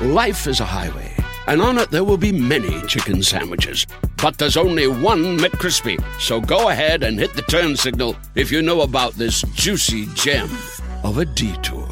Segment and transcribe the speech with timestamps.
[0.00, 1.14] Life is a highway,
[1.46, 3.86] and on it there will be many chicken sandwiches.
[4.20, 6.02] But there's only one McCrispy.
[6.20, 10.50] So go ahead and hit the turn signal if you know about this juicy gem
[11.04, 11.86] of a detour.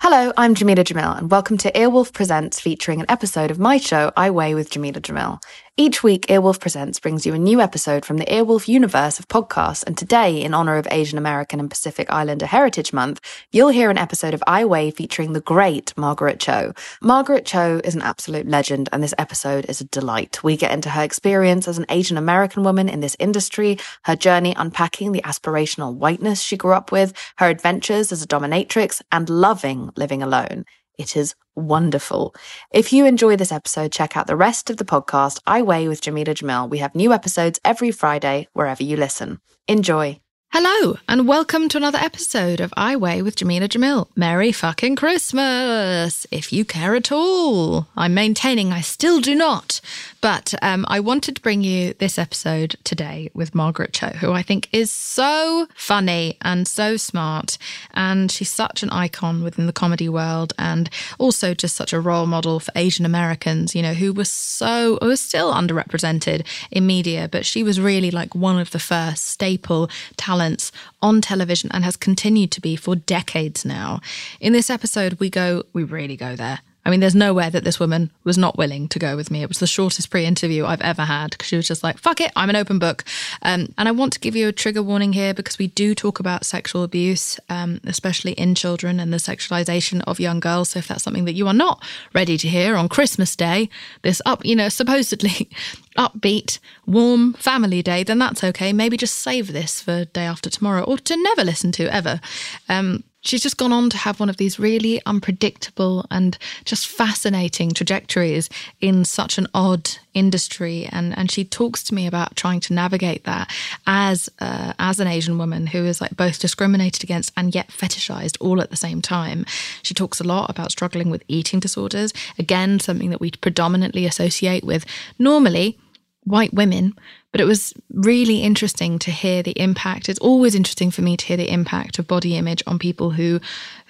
[0.00, 4.10] Hello, I'm Jameela Jamil, and welcome to Earwolf Presents, featuring an episode of my show,
[4.16, 5.38] I Weigh with Jameela Jamil.
[5.76, 9.82] Each week, Earwolf Presents brings you a new episode from the Earwolf universe of podcasts,
[9.84, 13.98] and today, in honor of Asian American and Pacific Islander Heritage Month, you'll hear an
[13.98, 16.74] episode of I Weigh featuring the great Margaret Cho.
[17.02, 20.44] Margaret Cho is an absolute legend, and this episode is a delight.
[20.44, 24.54] We get into her experience as an Asian American woman in this industry, her journey
[24.56, 29.90] unpacking the aspirational whiteness she grew up with, her adventures as a dominatrix, and loving
[29.96, 30.66] living alone.
[30.96, 32.34] It is wonderful.
[32.70, 36.00] If you enjoy this episode, check out the rest of the podcast, I Weigh with
[36.00, 36.68] Jameela Jamil.
[36.68, 39.40] We have new episodes every Friday, wherever you listen.
[39.68, 40.20] Enjoy.
[40.56, 44.06] Hello, and welcome to another episode of I Weigh with Jameela Jamil.
[44.14, 47.88] Merry fucking Christmas, if you care at all.
[47.96, 49.80] I'm maintaining I still do not.
[50.24, 54.40] But um, I wanted to bring you this episode today with Margaret Cho, who I
[54.40, 57.58] think is so funny and so smart.
[57.92, 62.24] And she's such an icon within the comedy world and also just such a role
[62.24, 67.28] model for Asian Americans, you know, who were so, who are still underrepresented in media.
[67.30, 70.72] But she was really like one of the first staple talents
[71.02, 74.00] on television and has continued to be for decades now.
[74.40, 76.60] In this episode, we go, we really go there.
[76.84, 79.42] I mean, there's nowhere that this woman was not willing to go with me.
[79.42, 82.20] It was the shortest pre interview I've ever had because she was just like, fuck
[82.20, 83.04] it, I'm an open book.
[83.42, 86.20] Um, and I want to give you a trigger warning here because we do talk
[86.20, 90.70] about sexual abuse, um, especially in children and the sexualization of young girls.
[90.70, 91.82] So if that's something that you are not
[92.12, 93.70] ready to hear on Christmas Day,
[94.02, 95.48] this up, you know, supposedly
[95.98, 98.72] upbeat, warm family day, then that's okay.
[98.72, 102.20] Maybe just save this for day after tomorrow or to never listen to ever.
[102.68, 107.72] Um, she's just gone on to have one of these really unpredictable and just fascinating
[107.72, 108.48] trajectories
[108.80, 110.88] in such an odd industry.
[110.92, 113.50] And and she talks to me about trying to navigate that
[113.86, 118.36] as uh, as an asian woman who is like both discriminated against and yet fetishized
[118.40, 119.44] all at the same time.
[119.82, 122.12] She talks a lot about struggling with eating disorders.
[122.38, 124.84] Again something that we predominantly associate with
[125.18, 125.78] normally
[126.24, 126.94] white women
[127.34, 130.08] but it was really interesting to hear the impact.
[130.08, 133.40] It's always interesting for me to hear the impact of body image on people who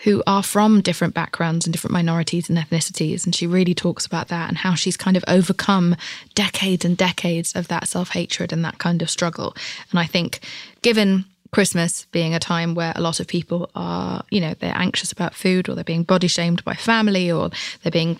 [0.04, 3.26] who are from different backgrounds and different minorities and ethnicities.
[3.26, 5.94] And she really talks about that and how she's kind of overcome
[6.34, 9.54] decades and decades of that self-hatred and that kind of struggle.
[9.90, 10.40] And i think
[10.80, 15.12] given Christmas being a time where a lot of people are, you know, they're anxious
[15.12, 17.50] about food or they're being body shamed by family or
[17.82, 18.18] they're being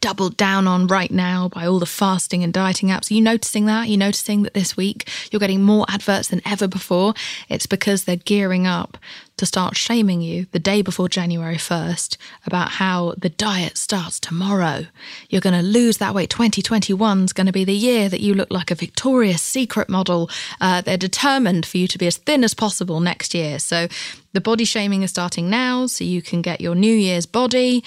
[0.00, 3.10] doubled down on right now by all the fasting and dieting apps.
[3.10, 3.86] Are you noticing that?
[3.86, 7.14] Are you noticing that this week you're getting more adverts than ever before?
[7.48, 8.98] It's because they're gearing up
[9.38, 14.86] to start shaming you the day before January 1st about how the diet starts tomorrow.
[15.28, 16.30] You're going to lose that weight.
[16.30, 20.28] 2021 is going to be the year that you look like a Victoria's Secret model.
[20.60, 23.58] Uh, they're determined for you to be as thin as possible next year.
[23.58, 23.88] So
[24.32, 27.82] the body shaming is starting now, so you can get your New Year's body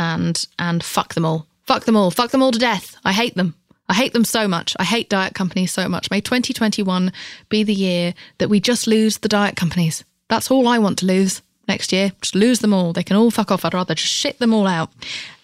[0.00, 1.46] and and fuck them all.
[1.66, 2.10] Fuck them all.
[2.10, 2.96] Fuck them all to death.
[3.04, 3.54] I hate them.
[3.88, 4.74] I hate them so much.
[4.78, 6.10] I hate diet companies so much.
[6.10, 7.12] May 2021
[7.48, 10.04] be the year that we just lose the diet companies.
[10.28, 12.12] That's all I want to lose next year.
[12.22, 12.92] Just lose them all.
[12.92, 13.64] They can all fuck off.
[13.64, 14.90] I'd rather just shit them all out.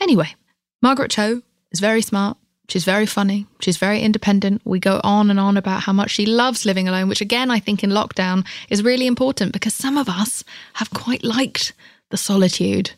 [0.00, 0.34] Anyway,
[0.80, 2.38] Margaret Cho is very smart.
[2.68, 3.46] She's very funny.
[3.60, 4.62] She's very independent.
[4.64, 7.60] We go on and on about how much she loves living alone, which again, I
[7.60, 10.42] think in lockdown is really important because some of us
[10.74, 11.72] have quite liked
[12.10, 12.92] the solitude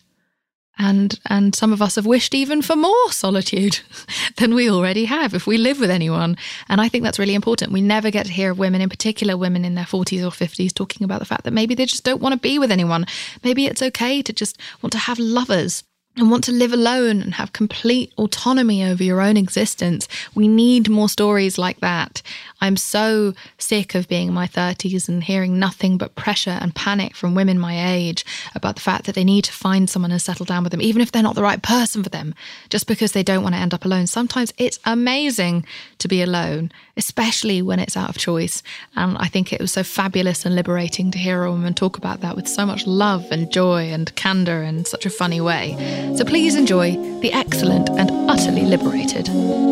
[0.79, 3.81] and and some of us have wished even for more solitude
[4.37, 6.37] than we already have if we live with anyone.
[6.69, 7.73] And i think that's really important.
[7.73, 10.73] We never get to hear of women in particular women in their 40s or 50s
[10.73, 13.07] talking about the fact that maybe they just don't want to be with anyone.
[13.43, 15.85] Maybe it's okay to just want to have lovers
[16.19, 20.09] and want to live alone and have complete autonomy over your own existence.
[20.35, 22.23] We need more stories like that.
[22.61, 27.15] I'm so sick of being in my 30s and hearing nothing but pressure and panic
[27.15, 28.25] from women my age
[28.55, 31.01] about the fact that they need to find someone and settle down with them, even
[31.01, 32.35] if they're not the right person for them,
[32.69, 34.07] just because they don't want to end up alone.
[34.07, 35.65] Sometimes it's amazing
[35.99, 38.63] to be alone, especially when it's out of choice.
[38.97, 42.21] And I think it was so fabulous and liberating to hear a woman talk about
[42.23, 45.77] that with so much love and joy and candor in such a funny way.
[46.17, 49.29] So please enjoy the excellent and utterly liberated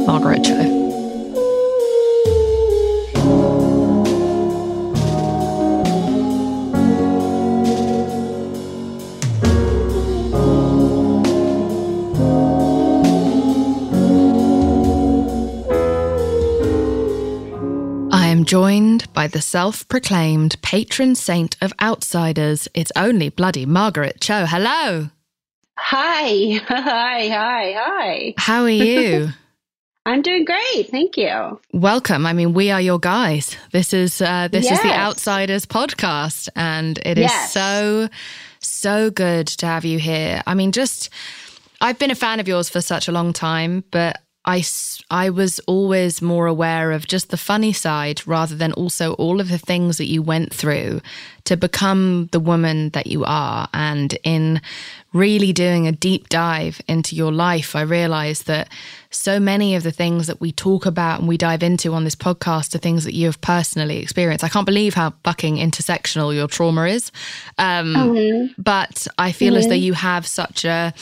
[0.06, 0.84] Margaret Cho.
[18.12, 22.68] I am joined by the self proclaimed patron saint of outsiders.
[22.74, 24.46] It's only bloody Margaret Cho.
[24.46, 25.10] Hello.
[25.78, 26.60] Hi.
[26.68, 27.28] Hi.
[27.28, 27.74] Hi.
[27.76, 28.34] Hi.
[28.36, 29.28] How are you?
[30.06, 30.88] I'm doing great.
[30.88, 31.60] Thank you.
[31.72, 32.26] Welcome.
[32.26, 33.56] I mean, we are your guys.
[33.72, 34.78] This is uh, this yes.
[34.78, 37.46] is the Outsiders podcast, and it yes.
[37.46, 38.08] is so
[38.60, 40.42] so good to have you here.
[40.46, 41.10] I mean, just
[41.80, 44.62] I've been a fan of yours for such a long time, but I,
[45.10, 49.48] I was always more aware of just the funny side rather than also all of
[49.48, 51.00] the things that you went through
[51.44, 53.68] to become the woman that you are.
[53.74, 54.60] And in
[55.12, 58.68] really doing a deep dive into your life, I realized that
[59.10, 62.16] so many of the things that we talk about and we dive into on this
[62.16, 64.44] podcast are things that you have personally experienced.
[64.44, 67.10] I can't believe how fucking intersectional your trauma is.
[67.58, 68.60] Um, mm-hmm.
[68.60, 69.58] But I feel mm-hmm.
[69.58, 70.92] as though you have such a,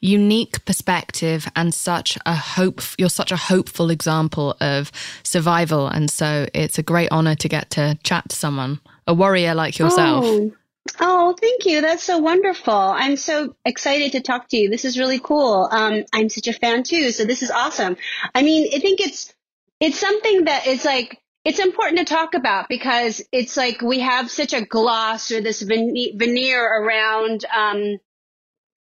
[0.00, 4.90] unique perspective and such a hope you're such a hopeful example of
[5.22, 9.54] survival and so it's a great honor to get to chat to someone a warrior
[9.54, 10.52] like yourself oh.
[10.98, 11.82] Oh, thank you.
[11.82, 12.74] That's so wonderful.
[12.74, 14.70] I'm so excited to talk to you.
[14.70, 15.68] This is really cool.
[15.70, 17.96] Um, I'm such a fan too, so this is awesome.
[18.34, 19.32] I mean, I think it's
[19.78, 24.30] it's something that is like it's important to talk about because it's like we have
[24.30, 27.98] such a gloss or this veneer around um,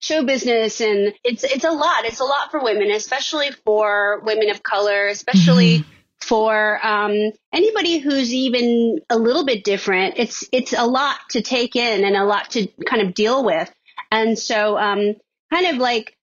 [0.04, 2.04] show business and it's it's a lot.
[2.04, 5.90] It's a lot for women, especially for women of color, especially mm-hmm.
[6.20, 10.14] for um, anybody who's even a little bit different.
[10.18, 13.72] It's it's a lot to take in and a lot to kind of deal with.
[14.10, 15.14] And so um,
[15.50, 16.16] kind of like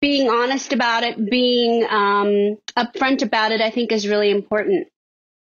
[0.00, 4.86] being honest about it, being um, upfront about it, I think is really important.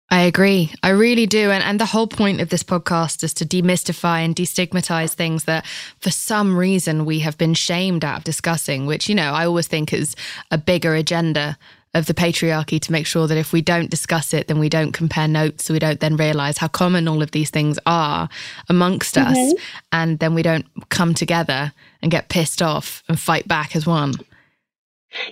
[0.09, 0.73] I agree.
[0.81, 1.51] I really do.
[1.51, 5.65] And, and the whole point of this podcast is to demystify and destigmatize things that
[5.99, 9.67] for some reason we have been shamed out of discussing, which, you know, I always
[9.67, 10.15] think is
[10.49, 11.57] a bigger agenda
[11.93, 14.93] of the patriarchy to make sure that if we don't discuss it, then we don't
[14.93, 15.65] compare notes.
[15.65, 18.29] So we don't then realize how common all of these things are
[18.69, 19.33] amongst mm-hmm.
[19.33, 19.53] us.
[19.91, 24.13] And then we don't come together and get pissed off and fight back as one.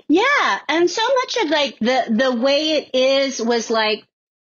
[0.10, 0.60] Yeah.
[0.68, 4.06] And so much of like the, the way it is was like,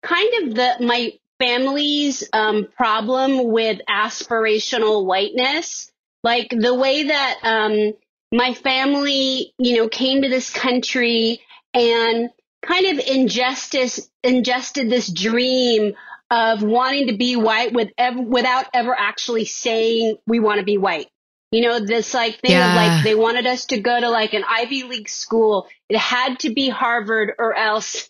[0.07, 5.91] kind of the my family's um, problem with aspirational whiteness.
[6.23, 7.93] Like the way that um,
[8.31, 11.41] my family, you know, came to this country
[11.73, 12.29] and
[12.65, 15.93] kind of injustice ingested this dream
[16.29, 20.77] of wanting to be white with ev- without ever actually saying we want to be
[20.77, 21.07] white.
[21.51, 22.71] You know, this like thing yeah.
[22.71, 25.67] of like they wanted us to go to like an Ivy League school.
[25.87, 28.09] It had to be Harvard or else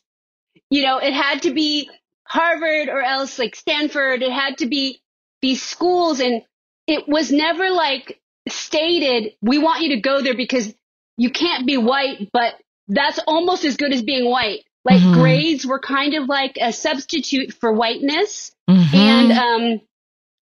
[0.70, 1.90] you know, it had to be
[2.28, 4.22] Harvard or else like Stanford.
[4.22, 5.02] It had to be
[5.42, 6.20] these schools.
[6.20, 6.42] And
[6.88, 8.20] it was never like
[8.50, 10.74] stated, we want you to go there because
[11.18, 12.56] you can't be white, but
[12.88, 14.64] that's almost as good as being white.
[14.86, 15.20] Like mm-hmm.
[15.20, 18.52] grades were kind of like a substitute for whiteness.
[18.70, 18.96] Mm-hmm.
[18.96, 19.82] And, um,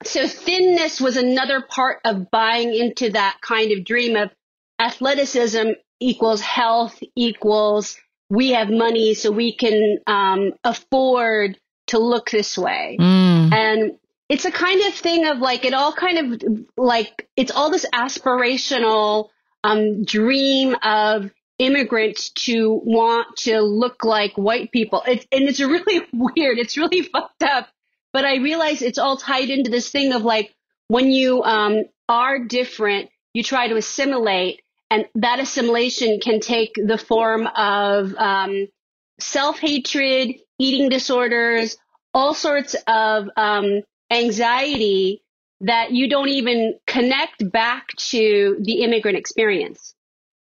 [0.03, 4.29] so thinness was another part of buying into that kind of dream of
[4.79, 7.97] athleticism equals health equals
[8.29, 11.57] we have money so we can um, afford
[11.87, 12.97] to look this way.
[12.99, 13.53] Mm.
[13.53, 13.91] And
[14.29, 17.85] it's a kind of thing of like, it all kind of like, it's all this
[17.93, 19.29] aspirational
[19.63, 25.01] um, dream of immigrants to want to look like white people.
[25.07, 26.59] It's, and it's really weird.
[26.59, 27.69] It's really fucked up.
[28.13, 30.53] But I realize it's all tied into this thing of like,
[30.87, 36.97] when you um, are different, you try to assimilate and that assimilation can take the
[36.97, 38.67] form of um,
[39.19, 41.77] self hatred, eating disorders,
[42.13, 45.21] all sorts of um, anxiety
[45.61, 49.95] that you don't even connect back to the immigrant experience.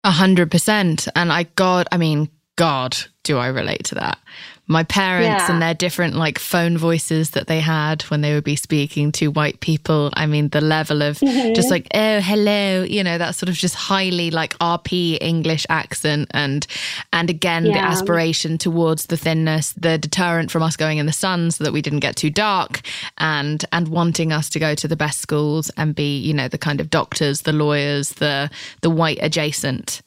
[0.03, 1.07] A hundred percent.
[1.15, 4.19] And I, God, I mean, God, do I relate to that.
[4.67, 5.51] My parents Yeah.
[5.51, 9.27] and their different like phone voices that they had when they would be speaking to
[9.27, 10.09] white people.
[10.13, 11.53] I mean, the level of mm-hmm.
[11.53, 16.29] just like, oh, hello, you know, that sort of just highly like RP English accent
[16.31, 16.65] and
[17.13, 21.51] and again the aspiration towards the thinness, the deterrent from us going in the sun
[21.51, 22.81] so that we didn't get too dark
[23.19, 26.57] and and wanting us to go to the best schools and be, you know, the
[26.57, 28.49] kind of doctors, the lawyers, the
[28.81, 30.01] the white adjacent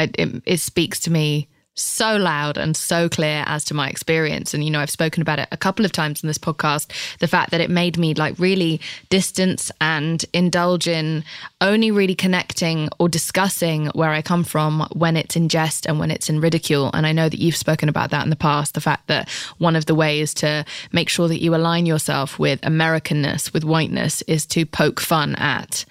[0.00, 4.54] it, it, it speaks to me so loud and so clear as to my experience.
[4.54, 7.28] And you know i've spoken about it a couple of times in this podcast the
[7.28, 11.24] fact that it made me like really distance and indulge in
[11.60, 16.10] only really connecting or discussing where i come from when it's in jest and when
[16.10, 16.90] it's in ridicule.
[16.92, 19.76] And i know that you've spoken about that in the past the fact that one
[19.76, 24.46] of the ways to make sure that you align yourself with americanness with whiteness is
[24.46, 25.84] to poke fun at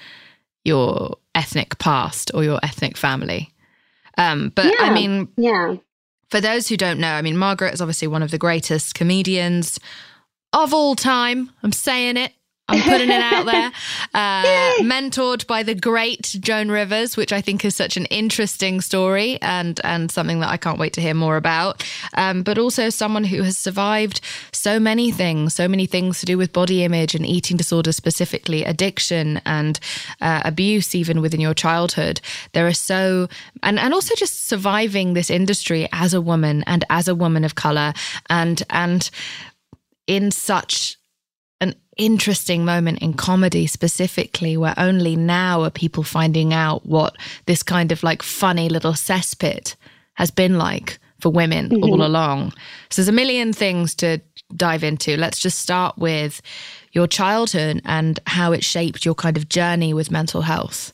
[0.63, 3.51] your ethnic past or your ethnic family
[4.19, 5.75] um, but I mean, Yeah.
[6.29, 9.79] for those who don't know, I mean, Margaret is obviously one of the greatest comedians
[10.53, 11.49] of all time.
[11.63, 12.33] I'm saying it.
[12.69, 13.71] I'm putting it out there.
[14.11, 14.43] Uh,
[14.81, 19.79] mentored by the great Joan Rivers, which I think is such an interesting story and
[19.83, 21.83] and something that I can't wait to hear more about.
[22.15, 24.21] Um, but also someone who has survived
[24.51, 28.63] so many things, so many things to do with body image and eating disorders, specifically
[28.63, 29.79] addiction and
[30.21, 32.19] uh, abuse, even within your childhood.
[32.53, 33.27] There are so
[33.61, 37.55] and and also just surviving this industry as a woman and as a woman of
[37.55, 37.93] color
[38.29, 39.09] and and
[40.07, 40.99] in such
[41.62, 47.63] an interesting moment in comedy specifically where only now are people finding out what this
[47.63, 49.75] kind of like funny little cesspit
[50.13, 52.54] has been like for women all along.
[52.89, 54.22] So there's a million things to
[54.56, 55.18] dive into.
[55.18, 56.42] Let's just start with
[56.92, 60.94] your childhood and how it shaped your kind of journey with mental health.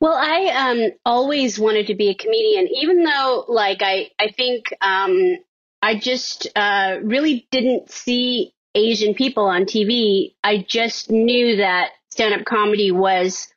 [0.00, 4.66] Well, I um, always wanted to be a comedian, even though, like, I, I think
[4.82, 5.38] um,
[5.80, 10.34] I just uh, really didn't see Asian people on TV.
[10.42, 13.48] I just knew that stand up comedy was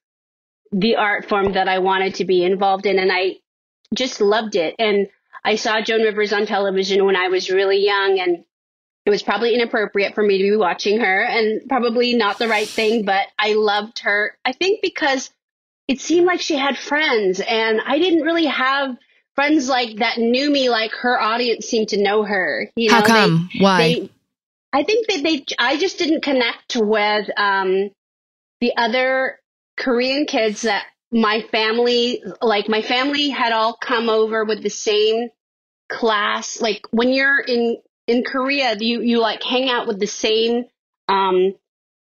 [0.71, 3.37] the art form that I wanted to be involved in, and I
[3.93, 4.75] just loved it.
[4.79, 5.07] And
[5.43, 8.43] I saw Joan Rivers on television when I was really young, and
[9.05, 12.67] it was probably inappropriate for me to be watching her, and probably not the right
[12.67, 14.35] thing, but I loved her.
[14.43, 15.29] I think because
[15.87, 18.97] it seemed like she had friends and I didn't really have
[19.35, 22.71] friends like that knew me like her audience seemed to know her.
[22.75, 24.09] You how know, they- come why they-
[24.75, 27.91] I think that they, I just didn't connect with um,
[28.59, 29.39] the other
[29.77, 35.29] Korean kids that my family, like my family had all come over with the same
[35.87, 36.59] class.
[36.59, 37.77] Like when you're in,
[38.07, 40.65] in Korea, you, you like hang out with the same,
[41.07, 41.55] um,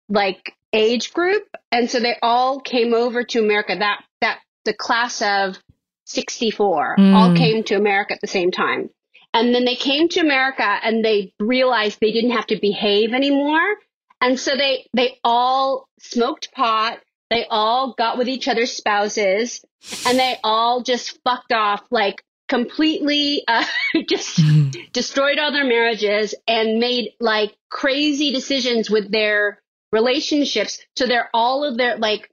[0.08, 1.42] like age group.
[1.72, 3.74] And so they all came over to America.
[3.76, 5.58] That, that, the class of
[6.04, 7.36] 64 all Mm.
[7.36, 8.90] came to America at the same time.
[9.32, 13.76] And then they came to America and they realized they didn't have to behave anymore.
[14.20, 16.98] And so they, they all smoked pot.
[17.30, 19.64] They all got with each other's spouses
[20.06, 23.64] and they all just fucked off like completely, uh,
[24.08, 24.40] just
[24.92, 30.80] destroyed all their marriages and made like crazy decisions with their relationships.
[30.96, 32.28] So they're all of their like,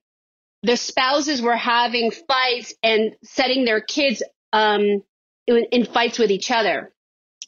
[0.63, 5.03] their spouses were having fights and setting their kids, um,
[5.47, 6.91] in, fights with each other.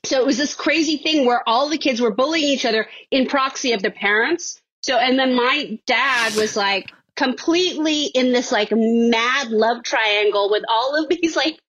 [0.05, 3.27] So it was this crazy thing where all the kids were bullying each other in
[3.27, 4.61] proxy of the parents.
[4.81, 10.63] So, and then my dad was like completely in this like mad love triangle with
[10.69, 11.59] all of these like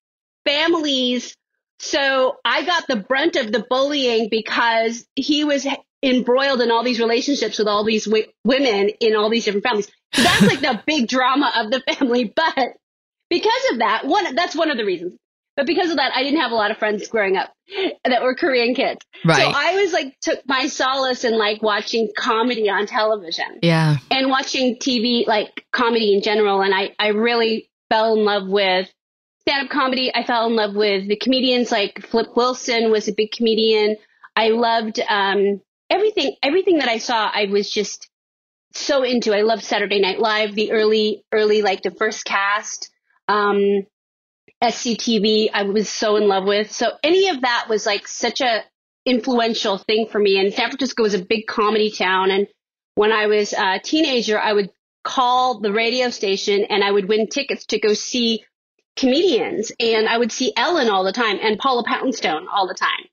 [0.46, 1.34] families.
[1.80, 5.66] So I got the brunt of the bullying because he was
[6.02, 9.88] embroiled in all these relationships with all these w- women in all these different families.
[10.12, 12.24] So that's like the big drama of the family.
[12.24, 12.76] But
[13.28, 15.16] because of that, one, that's one of the reasons.
[15.60, 17.52] But because of that, I didn't have a lot of friends growing up
[18.06, 19.04] that were Korean kids.
[19.26, 19.42] Right.
[19.42, 24.30] So I was like, took my solace in like watching comedy on television yeah and
[24.30, 26.62] watching TV, like comedy in general.
[26.62, 28.90] And I, I really fell in love with
[29.42, 30.10] stand up comedy.
[30.14, 33.96] I fell in love with the comedians like Flip Wilson was a big comedian.
[34.34, 37.30] I loved, um, everything, everything that I saw.
[37.30, 38.08] I was just
[38.72, 39.36] so into.
[39.36, 42.88] I loved Saturday Night Live, the early, early, like the first cast.
[43.28, 43.84] Um,
[44.62, 46.70] SCTV, I was so in love with.
[46.70, 48.62] So any of that was like such a
[49.06, 50.38] influential thing for me.
[50.38, 52.30] And San Francisco was a big comedy town.
[52.30, 52.46] And
[52.94, 54.70] when I was a teenager, I would
[55.02, 58.44] call the radio station and I would win tickets to go see
[58.96, 59.72] comedians.
[59.80, 63.06] And I would see Ellen all the time and Paula Poundstone all the time.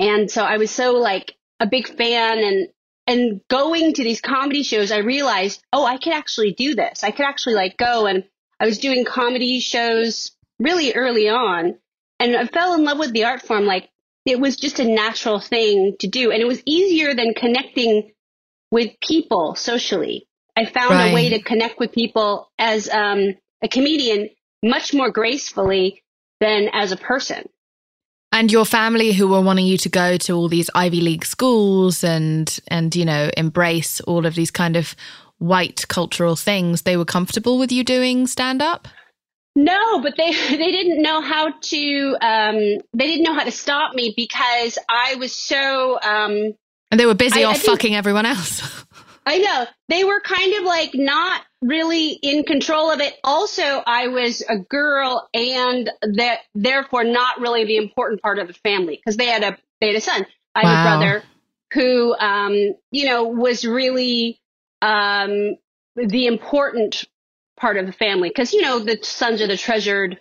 [0.00, 2.68] And so I was so like a big fan and
[3.06, 7.02] and going to these comedy shows, I realized, oh, I could actually do this.
[7.02, 8.24] I could actually like go and
[8.60, 11.78] I was doing comedy shows really early on.
[12.20, 13.64] and I fell in love with the art form.
[13.64, 13.88] Like
[14.26, 16.30] it was just a natural thing to do.
[16.30, 18.12] And it was easier than connecting
[18.70, 20.28] with people socially.
[20.56, 21.10] I found right.
[21.10, 24.28] a way to connect with people as um, a comedian
[24.62, 26.02] much more gracefully
[26.40, 27.48] than as a person.
[28.32, 32.04] And your family who were wanting you to go to all these Ivy League schools
[32.04, 34.94] and and you know embrace all of these kind of
[35.38, 38.86] white cultural things, they were comfortable with you doing stand up?
[39.56, 42.56] No, but they they didn't know how to um,
[42.92, 46.54] they didn't know how to stop me because I was so um,
[46.90, 48.84] and they were busy I, off I think, fucking everyone else.
[49.26, 53.14] I know they were kind of like not really in control of it.
[53.22, 58.54] Also, I was a girl and that therefore not really the important part of the
[58.54, 60.26] family because they had a they had a son.
[60.54, 60.68] I wow.
[60.68, 61.22] have a brother
[61.74, 62.54] who um,
[62.90, 64.40] you know was really
[64.82, 65.56] um,
[65.96, 67.04] the important
[67.60, 70.18] part of the family because you know the sons are the treasured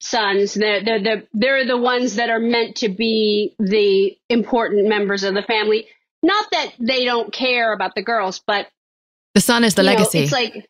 [0.00, 0.54] sons.
[0.54, 5.34] They're, they're the they're the ones that are meant to be the important members of
[5.34, 5.86] the family.
[6.22, 8.68] Not that they don't care about the girls, but
[9.34, 10.18] the son is the legacy.
[10.18, 10.68] Know, it's like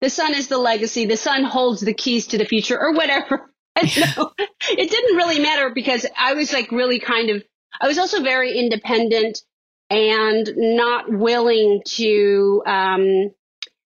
[0.00, 1.06] the son is the legacy.
[1.06, 3.50] The son holds the keys to the future, or whatever.
[3.76, 7.42] it didn't really matter because I was like really kind of.
[7.80, 9.42] I was also very independent
[9.90, 13.30] and not willing to um,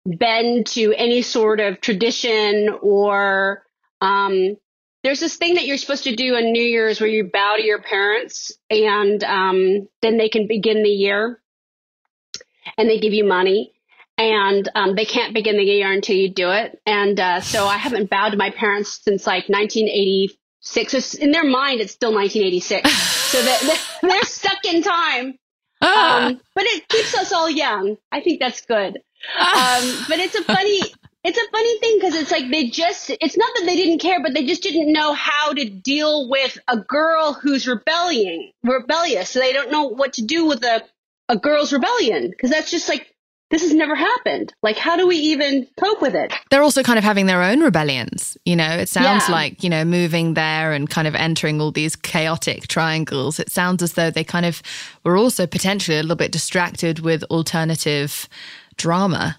[0.04, 3.62] bend to any sort of tradition or
[4.00, 4.56] um,
[5.02, 7.64] there's this thing that you're supposed to do on New Year's where you bow to
[7.64, 11.40] your parents and um, then they can begin the year
[12.78, 13.72] and they give you money
[14.18, 16.80] and um, they can't begin the year until you do it.
[16.86, 20.92] And uh, so I haven't bowed to my parents since like 1986.
[20.92, 22.90] So in their mind, it's still 1986.
[23.32, 25.38] so that they're stuck in time.
[25.80, 26.26] Ah.
[26.26, 27.96] Um, but it keeps us all young.
[28.12, 29.00] I think that's good.
[29.38, 30.80] Um, but it's a funny,
[31.24, 34.22] it's a funny thing because it's like they just, it's not that they didn't care,
[34.22, 39.30] but they just didn't know how to deal with a girl who's rebelling, rebellious.
[39.30, 40.82] So they don't know what to do with a,
[41.28, 43.08] a girl's rebellion because that's just like,
[43.50, 44.54] this has never happened.
[44.62, 46.32] Like, how do we even cope with it?
[46.50, 48.38] They're also kind of having their own rebellions.
[48.46, 49.34] You know, it sounds yeah.
[49.34, 53.38] like, you know, moving there and kind of entering all these chaotic triangles.
[53.38, 54.62] It sounds as though they kind of
[55.04, 58.26] were also potentially a little bit distracted with alternative
[58.82, 59.38] drama,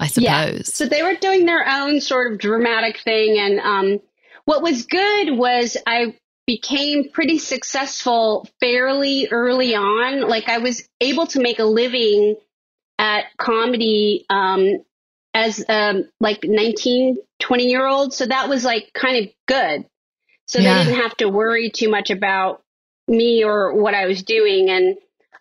[0.00, 0.24] I suppose.
[0.24, 0.62] Yeah.
[0.62, 3.38] So they were doing their own sort of dramatic thing.
[3.38, 4.00] And um,
[4.46, 10.22] what was good was I became pretty successful fairly early on.
[10.22, 12.36] Like I was able to make a living
[12.98, 14.78] at comedy um,
[15.34, 18.14] as um, like 19, 20 year old.
[18.14, 19.84] So that was like kind of good.
[20.46, 20.78] So yeah.
[20.78, 22.62] they didn't have to worry too much about
[23.06, 24.70] me or what I was doing.
[24.70, 24.96] And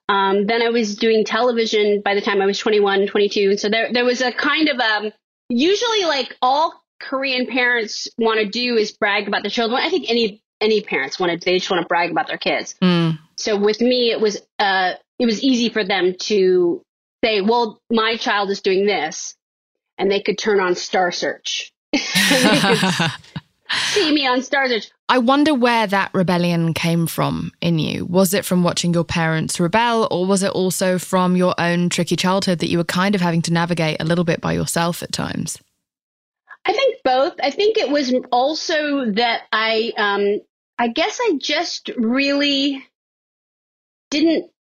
[0.09, 3.57] um, then I was doing television by the time I was 21, 22.
[3.57, 5.11] So there, there was a kind of, um,
[5.49, 9.79] usually like all Korean parents want to do is brag about their children.
[9.79, 12.73] I think any, any parents want to, they just want to brag about their kids.
[12.81, 13.19] Mm.
[13.35, 16.81] So with me, it was, uh, it was easy for them to
[17.23, 19.35] say, well, my child is doing this.
[19.99, 21.71] And they could turn on Star Search.
[23.71, 24.91] see me on Star Search.
[25.07, 28.05] I wonder where that rebellion came from in you.
[28.05, 32.15] Was it from watching your parents rebel, or was it also from your own tricky
[32.15, 35.11] childhood that you were kind of having to navigate a little bit by yourself at
[35.11, 35.57] times?
[36.65, 37.33] I think both.
[37.41, 40.41] I think it was also that I, um,
[40.77, 42.85] I guess I just really
[44.11, 44.51] didn't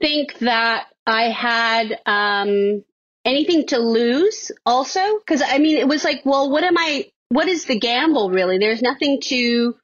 [0.00, 2.84] think that I had um,
[3.24, 4.52] anything to lose.
[4.64, 7.10] Also, because I mean, it was like, well, what am I?
[7.28, 8.58] What is the gamble really?
[8.58, 9.76] There's nothing to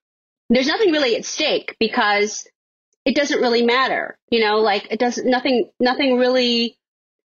[0.48, 2.46] there's nothing really at stake because
[3.04, 4.18] it doesn't really matter.
[4.30, 6.76] You know, like it doesn't, nothing, nothing really,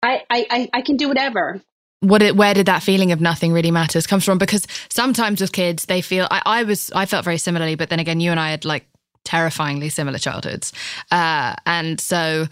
[0.02, 1.62] I, I, I can do whatever.
[2.00, 4.38] What it, where did that feeling of nothing really matters comes from?
[4.38, 8.00] Because sometimes with kids, they feel, I, I was, I felt very similarly, but then
[8.00, 8.86] again, you and I had like
[9.24, 10.72] terrifyingly similar childhoods.
[11.12, 12.48] Uh, and so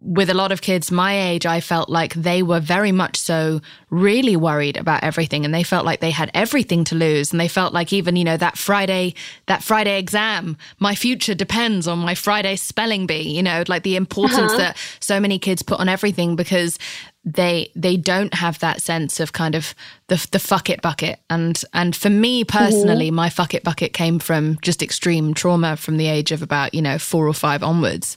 [0.00, 3.60] with a lot of kids my age, I felt like they were very much so
[3.90, 7.32] really worried about everything and they felt like they had everything to lose.
[7.32, 9.14] And they felt like even, you know, that Friday,
[9.46, 13.96] that Friday exam, my future depends on my Friday spelling bee, you know, like the
[13.96, 14.58] importance uh-huh.
[14.58, 16.78] that so many kids put on everything because
[17.26, 19.74] they they don't have that sense of kind of
[20.06, 23.16] the the fuck it bucket and and for me personally mm-hmm.
[23.16, 26.80] my fuck it bucket came from just extreme trauma from the age of about you
[26.80, 28.16] know 4 or 5 onwards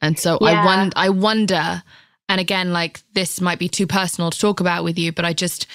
[0.00, 0.62] and so yeah.
[0.62, 1.82] I wonder, I wonder,
[2.28, 5.32] and again, like this might be too personal to talk about with you, but I
[5.32, 5.66] just,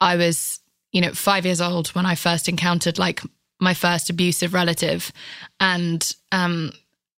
[0.00, 0.60] I was,
[0.92, 3.22] you know, five years old when I first encountered like
[3.60, 5.12] my first abusive relative,
[5.60, 6.72] and um,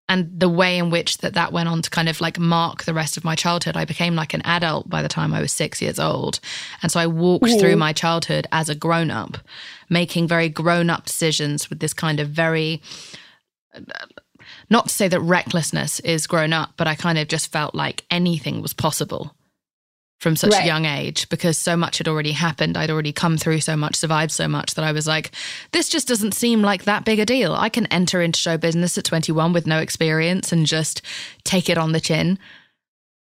[0.08, 2.94] and the way in which that that went on to kind of like mark the
[2.94, 5.82] rest of my childhood i became like an adult by the time i was six
[5.82, 6.40] years old
[6.82, 7.58] and so i walked mm-hmm.
[7.58, 9.38] through my childhood as a grown-up
[9.88, 12.80] making very grown-up decisions with this kind of very
[14.70, 18.04] not to say that recklessness is grown up but i kind of just felt like
[18.10, 19.34] anything was possible
[20.18, 20.64] from such right.
[20.64, 22.76] a young age because so much had already happened.
[22.76, 25.32] I'd already come through so much, survived so much that I was like,
[25.72, 27.54] this just doesn't seem like that big a deal.
[27.54, 31.02] I can enter into show business at 21 with no experience and just
[31.44, 32.38] take it on the chin.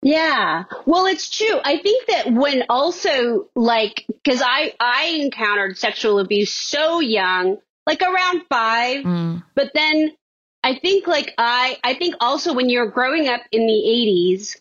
[0.02, 0.64] Yeah.
[0.86, 1.58] Well, it's true.
[1.64, 8.02] I think that when also like cuz I I encountered sexual abuse so young, like
[8.02, 9.42] around 5, mm.
[9.56, 10.12] but then
[10.68, 14.56] I think like I I think also when you're growing up in the 80s,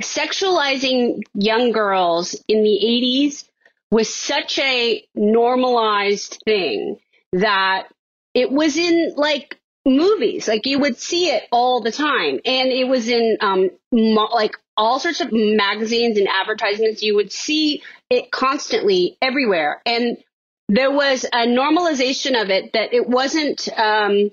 [0.00, 3.44] sexualizing young girls in the 80s
[3.90, 6.96] was such a normalized thing
[7.34, 7.88] that
[8.32, 10.48] it was in like movies.
[10.48, 12.40] Like you would see it all the time.
[12.46, 17.02] And it was in um mo- like all sorts of magazines and advertisements.
[17.02, 19.82] You would see it constantly everywhere.
[19.84, 20.16] And
[20.70, 24.30] there was a normalization of it that it wasn't um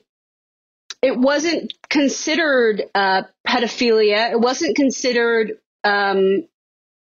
[1.06, 4.32] it wasn't considered uh, pedophilia.
[4.32, 6.48] It wasn't considered um,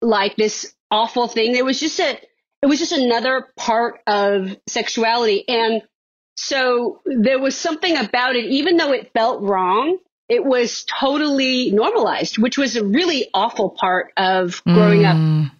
[0.01, 1.55] like this awful thing.
[1.55, 2.19] It was just a,
[2.61, 5.47] it was just another part of sexuality.
[5.47, 5.81] And
[6.35, 12.37] so there was something about it, even though it felt wrong, it was totally normalized,
[12.37, 15.45] which was a really awful part of growing mm.
[15.45, 15.51] up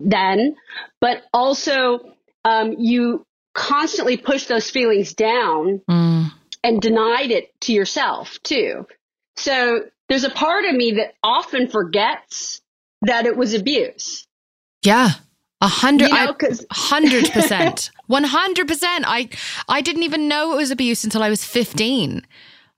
[0.00, 0.56] then.
[0.98, 5.82] But also, um, you constantly push those feelings down.
[5.90, 8.86] Mm and denied it to yourself too.
[9.36, 12.60] So there's a part of me that often forgets
[13.02, 14.26] that it was abuse.
[14.84, 15.10] Yeah.
[15.60, 16.34] A hundred, you know,
[16.72, 19.04] hundred percent, one hundred percent.
[19.06, 19.28] I,
[19.68, 22.26] I didn't even know it was abuse until I was fifteen.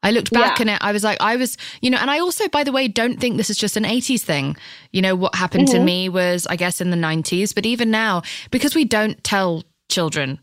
[0.04, 0.62] I looked back yeah.
[0.62, 2.88] and it, I was like, I was, you know, and I also, by the way,
[2.88, 4.54] don't think this is just an 80s thing.
[4.92, 5.78] You know, what happened mm-hmm.
[5.78, 8.20] to me was, I guess, in the 90s, but even now,
[8.50, 10.40] because we don't tell children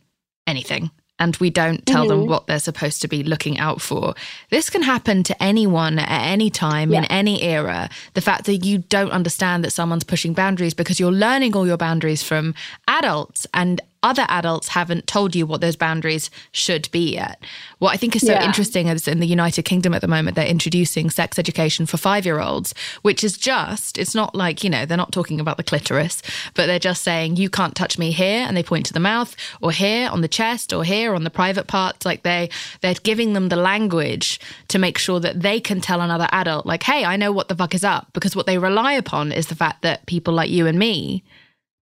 [0.47, 0.89] anything,
[1.22, 2.22] and we don't tell mm-hmm.
[2.22, 4.16] them what they're supposed to be looking out for.
[4.50, 7.00] This can happen to anyone at any time yeah.
[7.00, 7.92] in any era.
[8.16, 11.78] The fact that you don't understand that someone's pushing boundaries because you're learning all your
[11.78, 12.56] boundaries from
[12.88, 17.44] adults and other adults haven't told you what those boundaries should be yet.
[17.80, 18.46] What I think is so yeah.
[18.46, 22.26] interesting is in the United Kingdom at the moment, they're introducing sex education for five
[22.26, 25.64] year olds, which is just, it's not like, you know, they're not talking about the
[25.64, 26.22] clitoris,
[26.56, 28.46] but they're just saying, you can't touch me here.
[28.48, 31.30] And they point to the mouth or here on the chest or here on the
[31.30, 32.06] private parts.
[32.06, 32.50] Like they,
[32.82, 36.84] they're giving them the language to make sure that they can tell another adult, like,
[36.84, 38.08] hey, I know what the fuck is up.
[38.14, 41.24] Because what they rely upon is the fact that people like you and me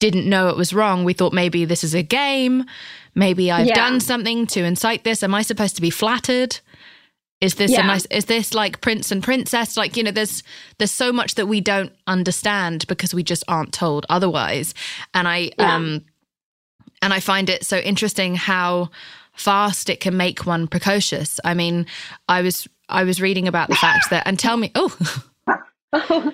[0.02, 1.06] didn't know it was wrong.
[1.06, 2.66] We thought maybe this is a game.
[3.14, 3.76] Maybe I've yeah.
[3.76, 5.22] done something to incite this.
[5.24, 6.60] Am I supposed to be flattered?
[7.40, 7.84] Is this yeah.
[7.84, 9.78] a nice is this like prince and princess?
[9.78, 10.44] Like, you know, there's
[10.80, 14.74] there's so much that we don't understand because we just aren't told otherwise.
[15.14, 15.76] And I yeah.
[15.76, 16.06] um
[17.02, 18.90] and I find it so interesting how
[19.34, 21.40] fast it can make one precocious.
[21.44, 21.86] I mean,
[22.28, 24.96] I was I was reading about the fact that and tell me oh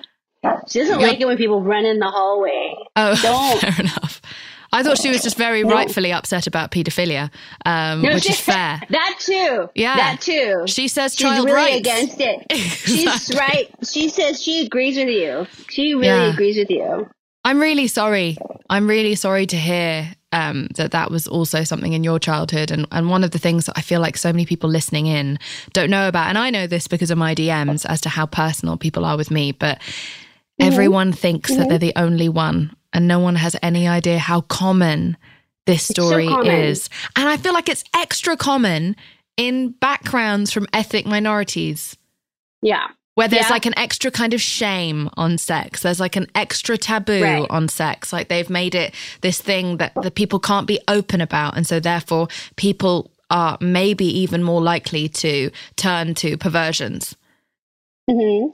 [0.68, 2.74] She doesn't like it when people run in the hallway.
[2.96, 3.60] Oh, Don't.
[3.60, 4.20] fair enough.
[4.70, 5.74] I thought she was just very no.
[5.74, 7.30] rightfully upset about paedophilia,
[7.64, 8.80] um, no, which she, is fair.
[8.90, 9.70] That too.
[9.74, 10.64] Yeah, that too.
[10.66, 11.80] She says she's child really rights.
[11.80, 12.46] against it.
[12.50, 12.96] exactly.
[12.96, 13.68] She's right.
[13.90, 15.46] She says she agrees with you.
[15.70, 16.32] She really yeah.
[16.32, 17.08] agrees with you.
[17.44, 18.36] I'm really sorry.
[18.68, 22.70] I'm really sorry to hear um, that that was also something in your childhood.
[22.70, 25.38] And, and one of the things that I feel like so many people listening in
[25.72, 28.76] don't know about, and I know this because of my DMs as to how personal
[28.76, 29.80] people are with me, but.
[30.60, 31.60] Everyone thinks mm-hmm.
[31.60, 35.16] that they're the only one, and no one has any idea how common
[35.66, 36.54] this story so common.
[36.54, 36.88] is.
[37.14, 38.96] And I feel like it's extra common
[39.36, 41.96] in backgrounds from ethnic minorities.
[42.62, 42.88] Yeah.
[43.14, 43.50] Where there's yeah.
[43.50, 45.82] like an extra kind of shame on sex.
[45.82, 47.46] There's like an extra taboo right.
[47.50, 48.12] on sex.
[48.12, 51.56] Like they've made it this thing that the people can't be open about.
[51.56, 57.16] And so therefore people are maybe even more likely to turn to perversions.
[58.08, 58.50] Mm-hmm.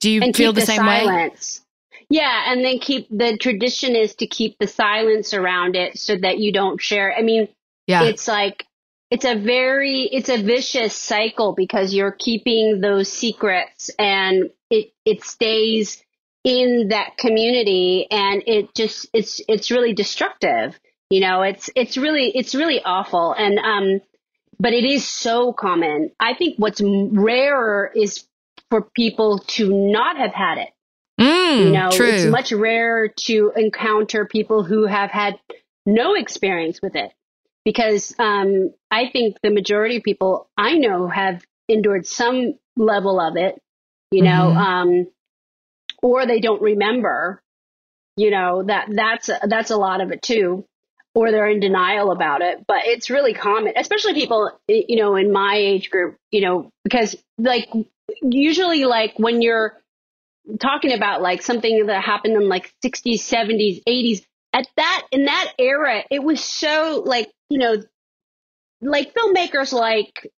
[0.00, 1.60] Do you feel the, the, same silence.
[1.60, 1.64] way?
[2.10, 6.38] Yeah, and then keep the tradition is to keep the silence around it so that
[6.38, 7.14] you don't share.
[7.14, 7.48] I mean,
[7.86, 8.04] yeah.
[8.04, 8.64] it's like
[9.10, 15.24] it's a very it's a vicious cycle because you're keeping those secrets and it it
[15.24, 16.02] stays
[16.44, 20.78] in that community and it just it's it's really destructive.
[21.10, 24.00] You know, it's it's really it's really awful and um
[24.60, 26.10] but it is so common.
[26.18, 28.26] I think what's rarer is
[28.70, 30.68] for people to not have had it.
[31.20, 32.06] Mm, you know, true.
[32.06, 35.38] it's much rarer to encounter people who have had
[35.84, 37.12] no experience with it
[37.64, 43.36] because um, I think the majority of people I know have endured some level of
[43.36, 43.60] it,
[44.10, 44.56] you know, Mhm.
[44.56, 45.06] um,
[46.02, 47.42] or they don't remember,
[48.16, 50.64] you know, that that's, that's a lot of it too.
[51.18, 55.32] Or they're in denial about it, but it's really common, especially people, you know, in
[55.32, 57.68] my age group, you know, because like
[58.22, 59.76] usually like when you're
[60.60, 65.54] talking about like something that happened in like 60s, 70s, 80s, at that, in that
[65.58, 67.82] era, it was so like, you know,
[68.80, 70.30] like filmmakers like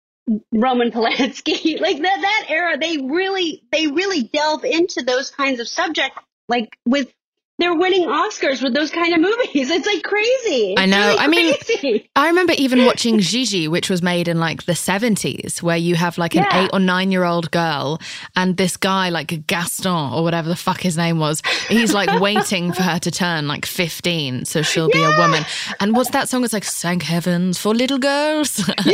[0.53, 5.67] Roman Polanski, like that that era, they really they really delve into those kinds of
[5.67, 7.11] subjects, like with
[7.59, 9.69] they're winning Oscars with those kind of movies.
[9.69, 10.75] It's like crazy.
[10.77, 11.07] I know.
[11.09, 12.09] really I mean, crazy.
[12.15, 16.17] I remember even watching Gigi, which was made in like the 70s, where you have
[16.17, 16.63] like an Yeah.
[16.63, 17.99] eight or nine year old girl
[18.35, 22.71] and this guy, like Gaston or whatever the fuck his name was, he's like waiting
[22.71, 25.43] for her to turn like 15 so she'll be a woman.
[25.79, 26.43] And what's that song?
[26.43, 28.59] It's like, Thank Heavens for Little Girls.
[28.77, 28.87] and,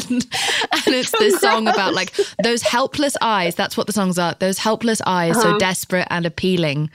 [0.00, 3.54] and it's this song about like those helpless eyes.
[3.54, 4.34] That's what the songs are.
[4.38, 5.58] Those helpless eyes, so uh-huh.
[5.58, 6.90] desperate and appealing.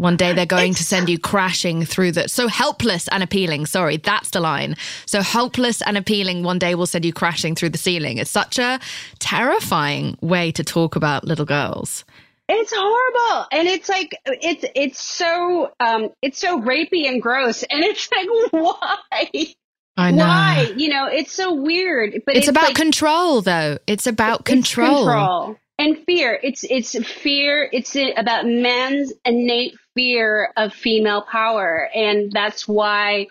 [0.00, 2.26] One day they're going to send you crashing through the.
[2.26, 3.66] So helpless and appealing.
[3.66, 4.76] Sorry, that's the line.
[5.04, 6.42] So helpless and appealing.
[6.42, 8.16] One day will send you crashing through the ceiling.
[8.16, 8.80] It's such a
[9.18, 12.04] terrifying way to talk about little girls.
[12.48, 17.84] It's horrible, and it's like it's it's so um it's so rapey and gross, and
[17.84, 19.52] it's like why
[19.96, 20.24] I know.
[20.24, 23.78] why you know it's so weird, but It's, about like, control, though.
[23.86, 25.04] It's about It's control.
[25.04, 26.38] control and fear.
[26.42, 27.68] It's it's fear.
[27.72, 33.28] It's about men's innate fear of female power, and that's why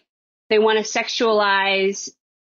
[0.50, 2.10] they want to sexualize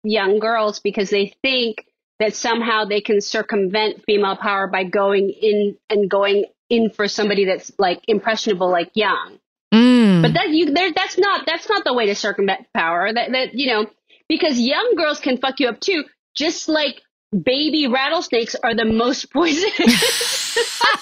[0.05, 1.85] young girls because they think
[2.21, 7.45] that somehow they can circumvent female power by going in and going in for somebody
[7.45, 9.39] that's like impressionable, like young.
[9.75, 10.23] Mm.
[10.23, 13.13] But that you there that's not that's not the way to circumvent power.
[13.13, 13.87] That that you know
[14.29, 16.05] because young girls can fuck you up too,
[16.37, 20.59] just like baby rattlesnakes are the most poisonous.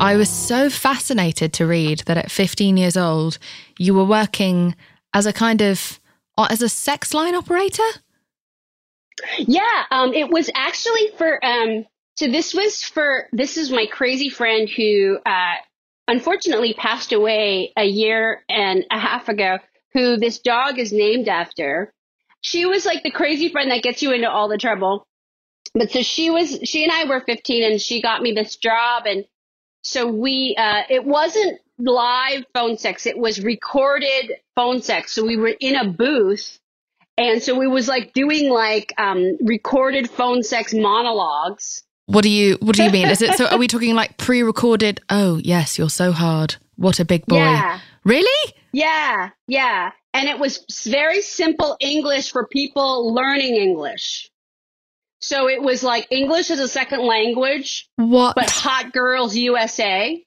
[0.00, 3.38] I was so fascinated to read that at 15 years old,
[3.78, 4.76] you were working
[5.14, 5.98] as a kind of
[6.36, 7.82] uh, as a sex line operator.
[9.38, 11.86] yeah, um, it was actually for um.
[12.16, 15.54] So this was for this is my crazy friend who uh,
[16.08, 19.58] unfortunately passed away a year and a half ago.
[19.94, 21.92] Who this dog is named after.
[22.40, 25.06] She was like the crazy friend that gets you into all the trouble.
[25.72, 29.04] But so she was, she and I were 15 and she got me this job.
[29.06, 29.24] And
[29.82, 33.06] so we, uh, it wasn't live phone sex.
[33.06, 35.12] It was recorded phone sex.
[35.12, 36.58] So we were in a booth.
[37.16, 41.83] And so we was like doing like, um, recorded phone sex monologues.
[42.06, 43.08] What do you What do you mean?
[43.08, 43.46] Is it so?
[43.46, 45.00] Are we talking like pre-recorded?
[45.08, 46.56] Oh yes, you're so hard.
[46.76, 47.36] What a big boy.
[47.36, 47.80] Yeah.
[48.04, 48.54] Really?
[48.72, 49.30] Yeah.
[49.46, 49.92] Yeah.
[50.12, 54.30] And it was very simple English for people learning English.
[55.20, 57.88] So it was like English as a second language.
[57.96, 58.36] What?
[58.36, 60.22] but Hot Girls USA.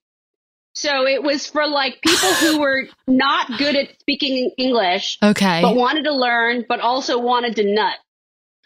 [0.74, 5.62] So it was for like people who were not good at speaking English, okay.
[5.62, 7.96] but wanted to learn, but also wanted to nut.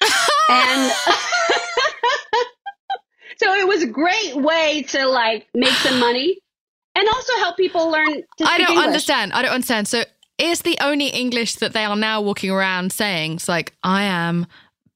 [0.49, 0.91] and
[3.41, 6.37] so it was a great way to like make some money
[6.95, 8.85] and also help people learn I don't English.
[8.85, 9.33] understand.
[9.33, 9.87] I don't understand.
[9.87, 10.03] So
[10.37, 13.33] is the only English that they are now walking around saying?
[13.33, 14.47] It's like I am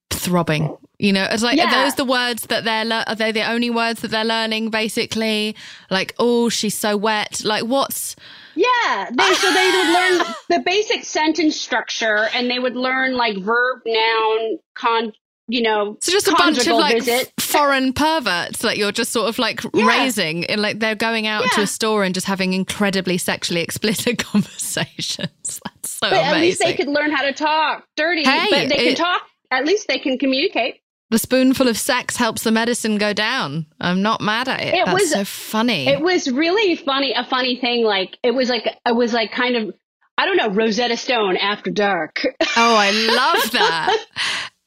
[0.10, 0.75] throbbing.
[0.97, 3.69] You know, it's like are those the words that they're lear- are they the only
[3.69, 4.69] words that they're learning?
[4.69, 5.55] Basically,
[5.89, 7.41] like oh, she's so wet.
[7.43, 8.15] Like what's
[8.55, 13.38] Yeah, they, so they would learn the basic sentence structure, and they would learn like
[13.38, 15.12] verb, noun, con,
[15.47, 17.31] you know, so just a bunch of like visit.
[17.39, 19.86] foreign perverts that you're just sort of like Yeah.
[19.88, 24.17] raising and like they're going out to a store and just having incredibly sexually explicit
[24.75, 25.29] conversations.
[25.63, 28.23] That's so But at least they could learn how to talk dirty.
[28.23, 29.21] Hey, but they it- can talk.
[29.51, 30.81] At least they can communicate.
[31.12, 33.67] the spoonful of sex helps the medicine go down.
[33.79, 34.73] I'm not mad at it.
[34.73, 35.88] It That's was- so funny.
[35.88, 37.13] It was really funny.
[37.13, 37.84] A funny thing.
[37.86, 39.73] Like it was like it was like kind of
[40.17, 42.25] I don't know Rosetta Stone after dark.
[42.58, 44.05] oh, I love that.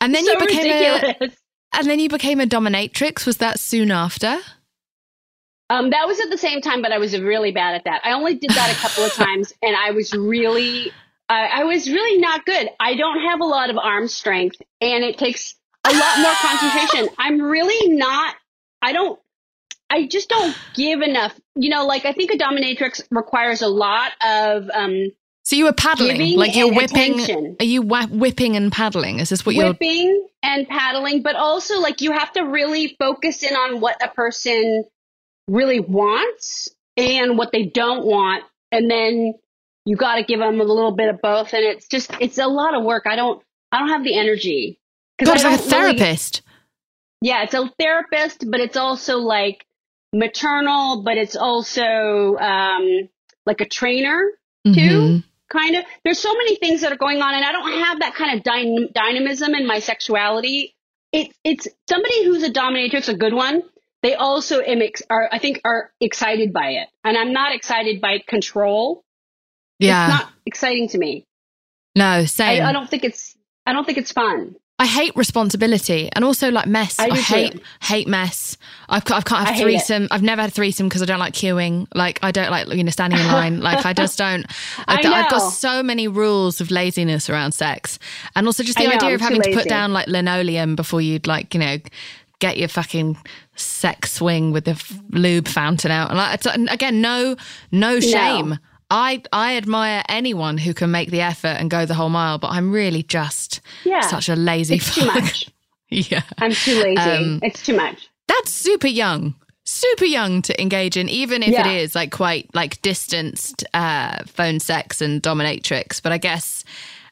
[0.01, 1.31] And then so you became a
[1.73, 3.27] and then you became a dominatrix.
[3.27, 4.39] Was that soon after?
[5.71, 8.01] Um, that was at the same time, but I was really bad at that.
[8.05, 10.93] I only did that a couple of times, and I was really,
[11.29, 12.71] I I was really not good.
[12.81, 17.15] I don't have a lot of arm strength, and it takes a lot more concentration.
[17.19, 18.35] I'm really not.
[18.81, 19.19] I don't.
[19.91, 21.39] I just don't give enough.
[21.55, 25.11] You know, like I think a dominatrix requires a lot of um,
[25.49, 27.21] So you were paddling, Giving like you're whipping.
[27.21, 27.57] attention.
[27.59, 29.19] Are you whipping and paddling?
[29.19, 29.69] Is this what you're?
[29.69, 34.09] whipping and paddling, but also like you have to really focus in on what a
[34.09, 34.85] person
[35.47, 39.33] really wants and what they don't want and then
[39.87, 42.47] you got to give them a little bit of both, and it's just it's a
[42.47, 43.05] lot of work.
[43.07, 44.79] I don't I don't have the energy.
[45.19, 46.43] God, it's like a therapist.
[47.23, 49.65] Really, yeah, it's a therapist, but it's also like
[50.13, 53.09] maternal, but it's also um,
[53.47, 54.31] like a trainer
[54.67, 54.71] too.
[54.73, 55.28] Mm-hmm.
[55.51, 55.85] Kind of.
[56.05, 58.45] There's so many things that are going on, and I don't have that kind of
[58.45, 60.75] dyn- dynamism in my sexuality.
[61.13, 63.63] It's it's somebody who's a dominatrix, a good one.
[64.03, 68.23] They also ex- are, I think, are excited by it, and I'm not excited by
[68.27, 69.03] control.
[69.79, 71.25] Yeah, it's not exciting to me.
[71.97, 72.63] No, same.
[72.63, 73.37] I, I don't think it's.
[73.65, 74.55] I don't think it's fun.
[74.81, 77.01] I hate responsibility and also like mess.
[77.01, 77.61] I, I hate too.
[77.81, 78.57] hate mess.
[78.89, 80.07] I've I've can't have threesome.
[80.11, 81.89] I've never had threesome because I don't like queuing.
[81.95, 83.61] Like I don't like you know standing in line.
[83.61, 84.47] like I just don't.
[84.87, 87.99] I've, I have got so many rules of laziness around sex,
[88.37, 91.01] and also just the know, idea I'm of having to put down like linoleum before
[91.01, 91.79] you'd like you know
[92.39, 93.17] get your fucking
[93.57, 96.11] sex swing with the f- lube fountain out.
[96.11, 97.37] And like, again, no
[97.73, 98.51] no shame.
[98.51, 98.57] No.
[98.91, 102.49] I I admire anyone who can make the effort and go the whole mile, but
[102.49, 105.15] I'm really just yeah, such a lazy it's fuck.
[105.15, 105.51] Too much.
[105.91, 106.97] yeah, I'm too lazy.
[106.97, 108.09] Um, it's too much.
[108.27, 111.69] That's super young, super young to engage in, even if yeah.
[111.69, 116.03] it is like quite like distanced uh, phone sex and dominatrix.
[116.03, 116.65] But I guess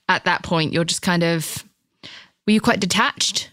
[0.09, 1.63] at that point, you're just kind of
[2.47, 3.51] were you quite detached?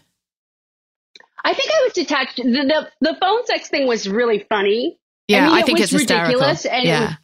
[1.44, 2.36] I think I was detached.
[2.36, 4.98] The the, the phone sex thing was really funny.
[5.28, 6.78] Yeah, I, mean, I think it it's ridiculous, hysterical.
[6.78, 7.14] and yeah.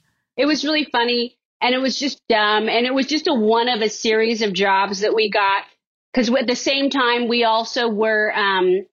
[0.40, 2.68] It was, really funny and it was just dumb.
[2.68, 5.64] And it was just a one of a series of jobs that we got.
[6.14, 8.86] Cause at the same time, we also were, um,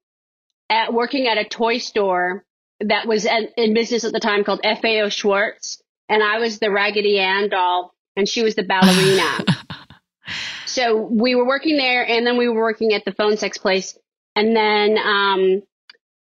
[0.69, 2.43] at working at a toy store
[2.81, 5.81] that was at, in business at the time called FAO Schwarz.
[6.10, 9.45] And I was the Raggedy Ann doll and she was the ballerina.
[10.65, 13.97] so we were working there and then we were working at the phone sex place.
[14.36, 15.63] And then, um,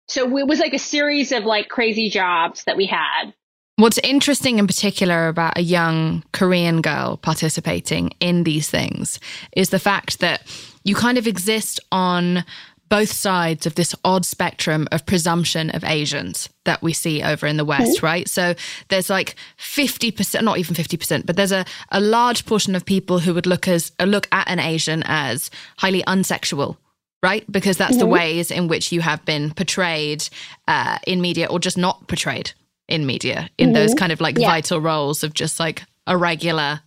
[0.09, 3.33] so it was like a series of like crazy jobs that we had.
[3.79, 9.21] What's interesting in particular about a young Korean girl participating in these things
[9.53, 10.41] is the fact that
[10.83, 12.43] you kind of exist on
[12.89, 17.59] both sides of this odd spectrum of presumption of Asians that we see over in
[17.59, 18.07] the West, mm-hmm.
[18.07, 18.29] right?
[18.31, 18.55] So
[18.89, 23.35] there's like 50%, not even 50%, but there's a, a large portion of people who
[23.35, 26.79] would look as look at an Asian as highly unsexual,
[27.23, 27.45] right?
[27.53, 28.01] Because that's mm-hmm.
[28.01, 30.27] the ways in which you have been portrayed
[30.67, 32.53] uh, in media or just not portrayed
[32.89, 33.75] in media in mm-hmm.
[33.75, 34.49] those kind of like yeah.
[34.49, 36.81] vital roles of just like a regular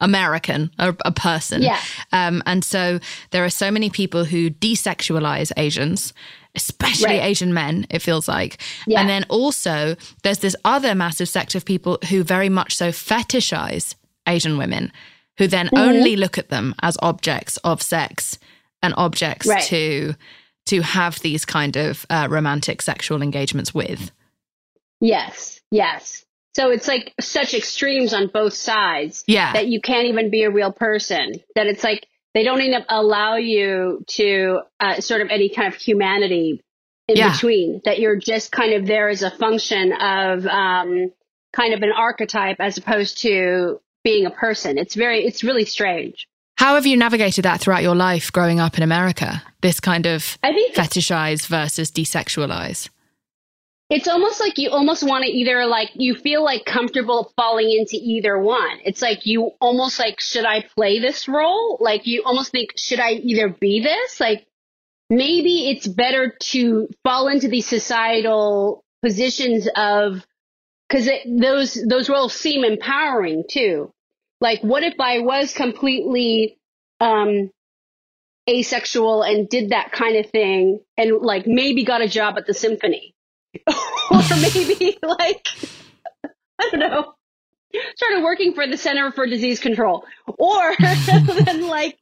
[0.00, 1.62] American, a, a person.
[1.62, 1.80] Yeah.
[2.12, 2.98] Um, and so
[3.30, 6.12] there are so many people who desexualize Asians,
[6.54, 7.22] especially right.
[7.22, 8.60] Asian men, it feels like.
[8.86, 9.00] Yeah.
[9.00, 13.94] And then also there's this other massive sect of people who very much so fetishize
[14.26, 14.92] Asian women,
[15.38, 15.76] who then mm-hmm.
[15.78, 18.38] only look at them as objects of sex
[18.82, 19.62] and objects right.
[19.64, 20.14] to
[20.66, 24.10] to have these kind of uh, romantic sexual engagements with.
[25.04, 26.24] Yes, yes.
[26.54, 29.52] So it's like such extremes on both sides yeah.
[29.52, 31.34] that you can't even be a real person.
[31.56, 35.78] That it's like they don't even allow you to uh, sort of any kind of
[35.78, 36.62] humanity
[37.08, 37.32] in yeah.
[37.32, 37.82] between.
[37.84, 41.12] That you're just kind of there as a function of um,
[41.52, 44.78] kind of an archetype as opposed to being a person.
[44.78, 46.28] It's very, it's really strange.
[46.56, 49.42] How have you navigated that throughout your life growing up in America?
[49.60, 52.88] This kind of I think fetishize versus desexualize?
[53.94, 57.94] It's almost like you almost want to either like you feel like comfortable falling into
[57.94, 58.80] either one.
[58.84, 61.78] It's like you almost like should I play this role?
[61.80, 64.18] Like you almost think should I either be this?
[64.18, 64.48] Like
[65.10, 70.26] maybe it's better to fall into these societal positions of
[70.88, 73.92] because those those roles seem empowering too.
[74.40, 76.58] Like what if I was completely
[76.98, 77.48] um
[78.50, 82.54] asexual and did that kind of thing and like maybe got a job at the
[82.54, 83.13] symphony
[84.10, 85.48] or maybe like
[86.58, 87.14] I don't know,
[87.96, 91.98] started working for the Center for Disease Control, or then like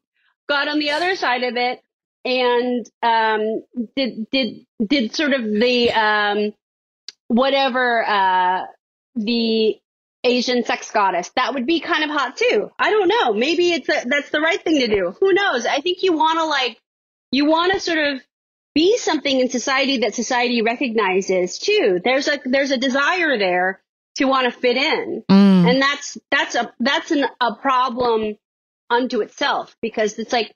[0.48, 1.80] got on the other side of it
[2.24, 3.62] and um,
[3.96, 6.52] did did did sort of the um,
[7.28, 8.66] whatever uh,
[9.14, 9.76] the
[10.24, 11.30] Asian sex goddess.
[11.34, 12.70] That would be kind of hot too.
[12.78, 13.32] I don't know.
[13.32, 15.14] Maybe it's a, that's the right thing to do.
[15.20, 15.66] Who knows?
[15.66, 16.78] I think you want to like
[17.30, 18.20] you want to sort of
[18.74, 22.00] be something in society that society recognizes too.
[22.02, 23.82] There's a there's a desire there
[24.16, 25.70] to want to fit in, mm.
[25.70, 28.36] and that's that's a that's an, a problem
[28.90, 30.54] unto itself because it's like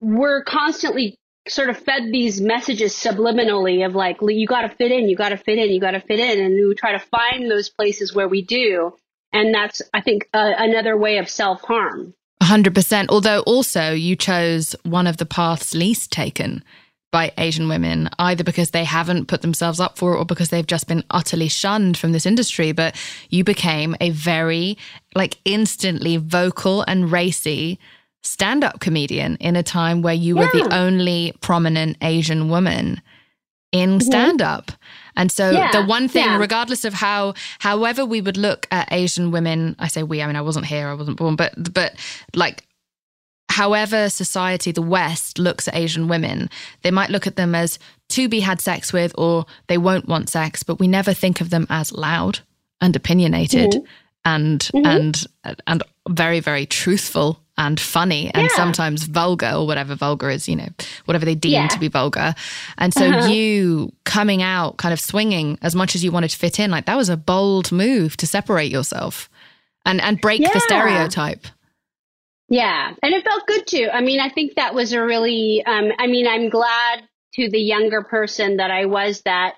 [0.00, 1.18] we're constantly
[1.48, 5.30] sort of fed these messages subliminally of like you got to fit in, you got
[5.30, 8.14] to fit in, you got to fit in, and we try to find those places
[8.14, 8.94] where we do,
[9.32, 12.14] and that's I think uh, another way of self harm.
[12.42, 13.06] 100%.
[13.10, 16.64] Although also you chose one of the paths least taken
[17.10, 20.66] by Asian women, either because they haven't put themselves up for it or because they've
[20.66, 22.72] just been utterly shunned from this industry.
[22.72, 22.94] But
[23.30, 24.78] you became a very,
[25.14, 27.78] like, instantly vocal and racy
[28.22, 30.42] stand up comedian in a time where you yeah.
[30.42, 33.00] were the only prominent Asian woman
[33.72, 34.00] in mm-hmm.
[34.00, 34.72] stand up.
[35.16, 36.38] And so yeah, the one thing, yeah.
[36.38, 40.36] regardless of how, however we would look at Asian women, I say we, I mean,
[40.36, 41.94] I wasn't here, I wasn't born, but, but
[42.34, 42.64] like
[43.60, 46.48] however society, the West, looks at Asian women,
[46.80, 50.30] they might look at them as to be had sex with or they won't want
[50.30, 52.40] sex, but we never think of them as loud
[52.80, 53.84] and opinionated mm-hmm.
[54.24, 54.86] and mm-hmm.
[54.86, 55.26] and
[55.66, 58.56] and very very truthful and funny and yeah.
[58.56, 60.70] sometimes vulgar or whatever vulgar is, you know,
[61.04, 61.68] whatever they deem yeah.
[61.68, 62.34] to be vulgar.
[62.78, 63.28] And so uh-huh.
[63.28, 66.86] you coming out kind of swinging as much as you wanted to fit in, like
[66.86, 69.28] that was a bold move to separate yourself
[69.84, 70.54] and and break yeah.
[70.54, 71.46] the stereotype.
[72.50, 73.88] Yeah, and it felt good too.
[73.92, 75.64] I mean, I think that was a really.
[75.64, 77.04] Um, I mean, I'm glad
[77.36, 79.54] to the younger person that I was that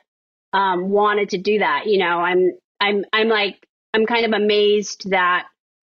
[0.53, 1.86] um, wanted to do that.
[1.86, 5.47] You know, I'm I'm I'm like I'm kind of amazed that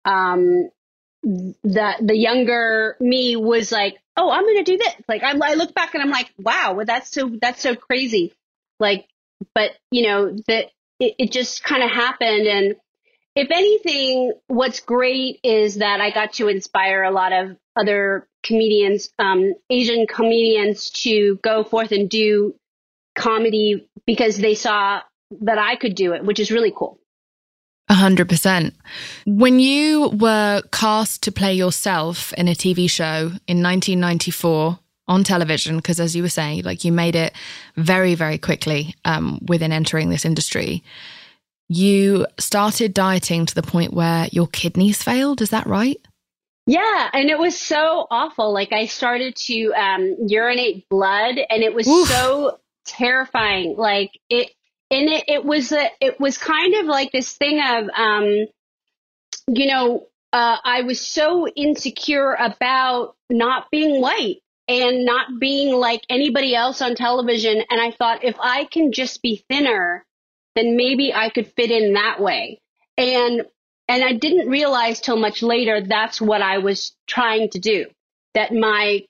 [0.05, 0.69] um,
[1.23, 4.93] the the younger me was like, oh, I'm gonna do this.
[5.07, 8.33] Like I'm, I look back and I'm like, wow, well, that's so that's so crazy.
[8.79, 9.07] Like,
[9.55, 10.67] but you know that
[10.99, 12.75] it, it just kind of happened and
[13.35, 19.09] if anything, what's great is that I got to inspire a lot of other comedians,
[19.17, 22.53] um, Asian comedians, to go forth and do
[23.15, 25.01] comedy because they saw
[25.41, 26.99] that I could do it, which is really cool.
[27.89, 28.75] A hundred percent.
[29.25, 35.77] When you were cast to play yourself in a TV show in 1994 on television,
[35.77, 37.33] because as you were saying, like you made it
[37.75, 40.83] very, very quickly um, within entering this industry
[41.69, 45.41] you started dieting to the point where your kidneys failed.
[45.41, 45.99] Is that right?
[46.65, 48.53] Yeah, and it was so awful.
[48.53, 52.07] Like I started to um, urinate blood, and it was Oof.
[52.07, 53.75] so terrifying.
[53.77, 54.51] Like it,
[54.89, 58.45] and it, it was a, it was kind of like this thing of, um,
[59.47, 64.37] you know, uh, I was so insecure about not being white
[64.67, 69.21] and not being like anybody else on television, and I thought if I can just
[69.21, 70.05] be thinner,
[70.55, 72.59] then maybe I could fit in that way.
[72.97, 73.43] And
[73.87, 77.87] and I didn't realize till much later that's what I was trying to do.
[78.33, 79.01] That my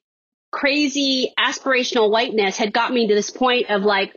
[0.51, 4.15] crazy aspirational whiteness had got me to this point of like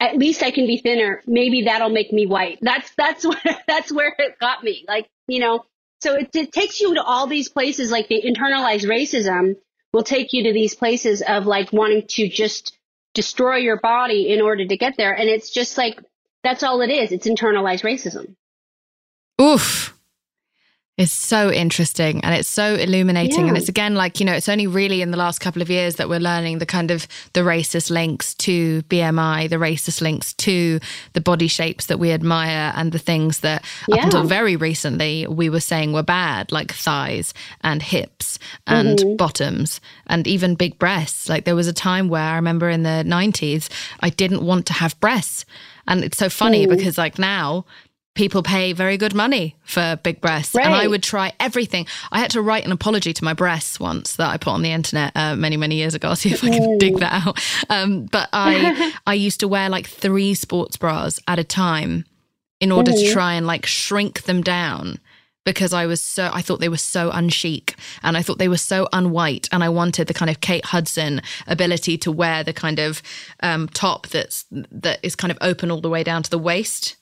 [0.00, 1.22] at least I can be thinner.
[1.26, 2.58] Maybe that'll make me white.
[2.60, 4.84] That's that's what that's where it got me.
[4.86, 5.64] Like, you know,
[6.00, 9.56] so it, it takes you to all these places like the internalized racism
[9.92, 12.76] will take you to these places of like wanting to just
[13.14, 15.14] destroy your body in order to get there.
[15.14, 15.98] And it's just like
[16.44, 17.10] that's all it is.
[17.10, 18.36] It's internalized racism.
[19.40, 19.90] Oof.
[20.96, 23.40] It's so interesting and it's so illuminating.
[23.40, 23.48] Yeah.
[23.48, 25.96] And it's again like, you know, it's only really in the last couple of years
[25.96, 30.78] that we're learning the kind of the racist links to BMI, the racist links to
[31.14, 33.96] the body shapes that we admire and the things that yeah.
[33.96, 38.38] up until very recently we were saying were bad, like thighs and hips
[38.68, 39.16] and mm-hmm.
[39.16, 41.28] bottoms and even big breasts.
[41.28, 43.68] Like there was a time where I remember in the 90s,
[43.98, 45.44] I didn't want to have breasts.
[45.86, 47.64] And it's so funny because like now
[48.14, 50.54] people pay very good money for big breasts.
[50.54, 50.64] Right.
[50.64, 51.86] And I would try everything.
[52.12, 54.70] I had to write an apology to my breasts once that I put on the
[54.70, 56.08] internet uh, many, many years ago.
[56.08, 57.40] I'll see if I can dig that out.
[57.68, 62.04] Um, but I, I used to wear like three sports bras at a time
[62.60, 64.98] in order to try and like shrink them down
[65.44, 68.56] because I was so I thought they were so unchic and I thought they were
[68.56, 72.78] so unwhite and I wanted the kind of Kate Hudson ability to wear the kind
[72.78, 73.02] of
[73.40, 76.96] um, top that's that is kind of open all the way down to the waist.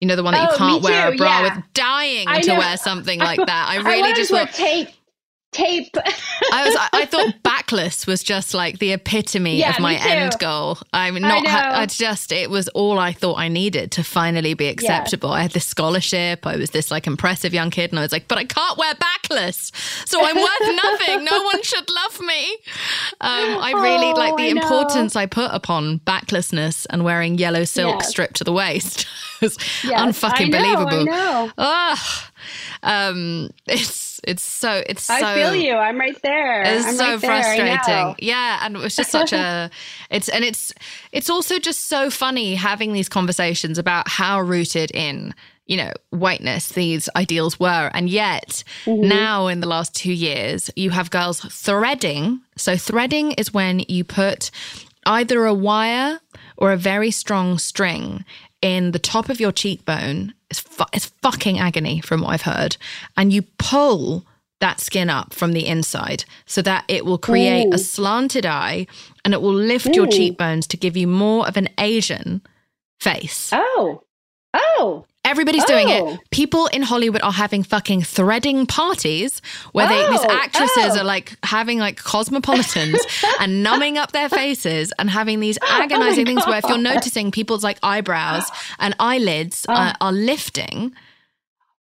[0.00, 1.56] You know the one that oh, you can't wear a bra yeah.
[1.56, 1.64] with.
[1.74, 3.66] Dying to wear something like that.
[3.68, 4.88] I really I just want tape
[5.52, 5.96] tape.
[6.52, 7.34] I was I, I, thought
[7.68, 10.78] backless was just like the epitome yeah, of my end goal.
[10.92, 14.68] I'm not I, I, just it was all I thought I needed to finally be
[14.68, 15.30] acceptable.
[15.30, 15.36] Yeah.
[15.36, 16.46] I had this scholarship.
[16.46, 18.94] I was this like impressive young kid and I was like, but I can't wear
[18.94, 19.72] backless.
[20.06, 21.24] So I'm worth nothing.
[21.24, 22.52] No one should love me.
[23.20, 28.00] Um, I really oh, like the importance I put upon backlessness and wearing yellow silk
[28.00, 28.08] yes.
[28.08, 29.06] stripped to the waist.
[29.40, 31.06] was yes, unfucking believable.
[31.10, 32.18] I know.
[32.82, 35.14] um, it's it's so it's so.
[35.14, 35.74] I feel you.
[35.74, 36.62] I'm right there.
[36.62, 38.16] It's I'm so right frustrating.
[38.18, 39.70] Yeah, and it's just such a.
[40.10, 40.72] It's and it's
[41.12, 45.34] it's also just so funny having these conversations about how rooted in
[45.66, 49.06] you know whiteness these ideals were, and yet mm-hmm.
[49.06, 52.40] now in the last two years you have girls threading.
[52.56, 54.50] So threading is when you put
[55.04, 56.20] either a wire
[56.56, 58.24] or a very strong string
[58.62, 60.34] in the top of your cheekbone.
[60.50, 62.76] It's, fu- it's fucking agony from what I've heard.
[63.16, 64.24] And you pull
[64.60, 67.74] that skin up from the inside so that it will create Ooh.
[67.74, 68.86] a slanted eye
[69.24, 72.42] and it will lift your cheekbones to give you more of an Asian
[72.98, 73.50] face.
[73.52, 74.02] Oh.
[74.54, 75.06] Oh.
[75.28, 76.14] Everybody's doing Oh.
[76.14, 76.20] it.
[76.30, 79.40] People in Hollywood are having fucking threading parties
[79.72, 81.00] where they, these Oh, actresses oh.
[81.00, 82.98] are like having like cosmopolitans
[83.40, 87.30] and numbing up their faces and having these agonizing things where if you're Oh noticing
[87.30, 88.44] people's like eyebrows
[88.78, 89.74] and eyelids Oh.
[89.74, 90.94] uh, are lifting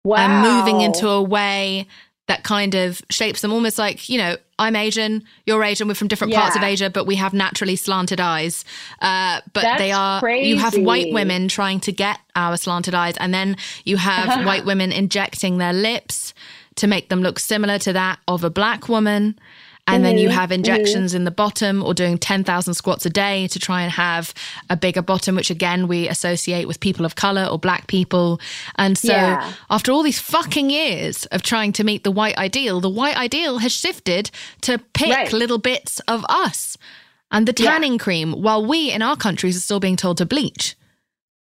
[0.04, 0.16] Wow.
[0.18, 1.86] and moving into a way
[2.28, 6.08] that kind of shapes them almost like, you know, I'm Asian, you're Asian, we're from
[6.08, 8.66] different parts of Asia, but we have naturally slanted eyes.
[9.00, 13.16] Uh, but they That's are, you have white women trying to get our slanted eyes,
[13.16, 16.34] and then you have white women injecting their lips
[16.76, 19.38] to make them look similar to that of a black woman.
[19.90, 20.22] And then Mm-hmm.
[20.22, 23.90] you have injections in the bottom or doing 10,000 squats a day to try and
[23.90, 24.34] have
[24.70, 28.38] a bigger bottom, which again we associate with people of color or black people.
[28.76, 29.52] And so Yeah.
[29.70, 33.58] after all these fucking years of trying to meet the white ideal, the white ideal
[33.58, 34.30] has shifted
[34.60, 35.32] to pick Right.
[35.32, 36.76] little bits of us
[37.30, 37.70] and the Yeah.
[37.72, 40.76] tanning cream, while we in our countries are still being told to bleach.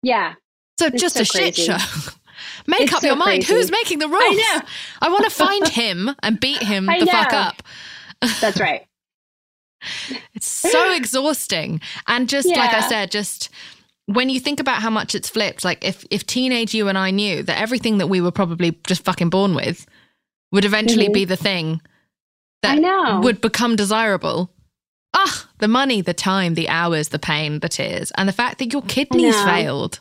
[0.02, 0.34] Yeah.
[0.78, 1.66] So just so a shit crazy.
[1.66, 1.76] show.
[2.66, 3.44] Make It's up so your mind.
[3.44, 3.52] crazy.
[3.54, 4.36] Who's making the rules?
[4.36, 4.60] know.
[5.02, 7.62] I want to find him and beat him I the fuck up.
[8.40, 8.86] That's right.
[10.34, 11.80] It's so exhausting.
[12.06, 13.48] And just like I said, just
[14.06, 17.10] when you think about how much it's flipped, like if if teenage you and I
[17.10, 19.86] knew that everything that we were probably just fucking born with
[20.52, 21.14] would eventually Mhm.
[21.14, 21.80] be the thing
[22.62, 24.50] that would become desirable.
[25.14, 28.72] Ah, the money, the time, the hours, the pain, the tears, and the fact that
[28.72, 29.44] your kidneys know.
[29.44, 30.00] failed.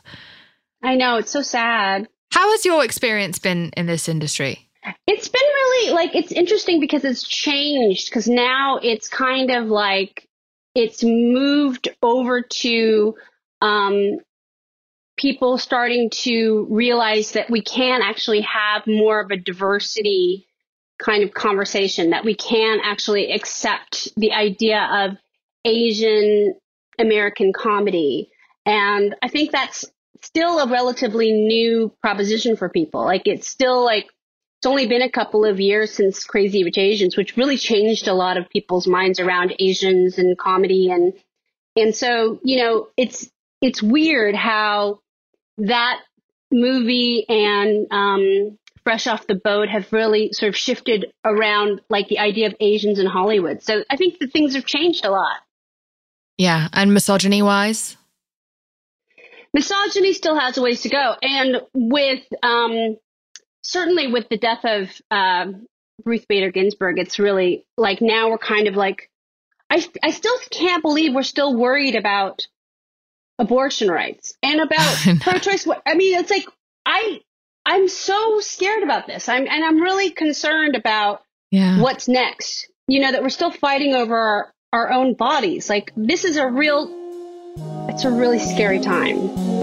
[0.82, 1.16] I know.
[1.16, 2.08] It's so sad.
[2.32, 4.69] How has your experience been in this industry?
[5.06, 10.26] It's been really like it's interesting because it's changed because now it's kind of like
[10.74, 13.14] it's moved over to
[13.60, 14.18] um,
[15.18, 20.46] people starting to realize that we can actually have more of a diversity
[20.98, 25.16] kind of conversation that we can actually accept the idea of
[25.64, 26.54] Asian
[26.98, 28.30] American comedy.
[28.64, 29.84] And I think that's
[30.22, 33.04] still a relatively new proposition for people.
[33.04, 34.06] Like it's still like
[34.60, 38.12] it's only been a couple of years since Crazy Rich Asians, which really changed a
[38.12, 41.14] lot of people's minds around Asians and comedy and
[41.76, 43.30] and so, you know, it's
[43.62, 45.00] it's weird how
[45.56, 46.00] that
[46.52, 52.18] movie and um, Fresh Off the Boat have really sort of shifted around like the
[52.18, 53.62] idea of Asians in Hollywood.
[53.62, 55.38] So I think that things have changed a lot.
[56.36, 57.96] Yeah, and misogyny wise,
[59.54, 61.14] misogyny still has a ways to go.
[61.22, 62.98] And with um,
[63.62, 65.66] certainly with the death of um
[66.04, 69.10] Ruth Bader Ginsburg, it's really like now we're kind of like
[69.68, 72.46] I I still can't believe we're still worried about
[73.38, 75.66] abortion rights and about pro-choice.
[75.86, 76.46] I mean, it's like
[76.86, 77.20] I
[77.64, 79.28] I'm so scared about this.
[79.28, 81.80] I'm and I'm really concerned about yeah.
[81.80, 82.70] what's next.
[82.88, 85.68] You know that we're still fighting over our, our own bodies.
[85.68, 86.96] Like this is a real
[87.88, 89.59] it's a really scary time.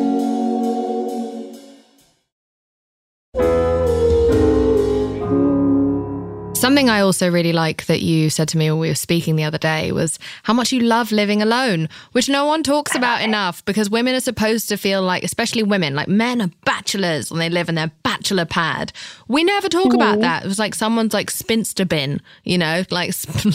[6.68, 9.46] Something I also really like that you said to me when we were speaking the
[9.46, 13.64] other day was how much you love living alone, which no one talks about enough
[13.64, 17.50] because women are supposed to feel like, especially women, like men are bachelors and they
[17.50, 18.92] live in their bachelor pad.
[19.30, 20.44] We never talk about that.
[20.44, 23.14] It was like someone's like spinster bin, you know, like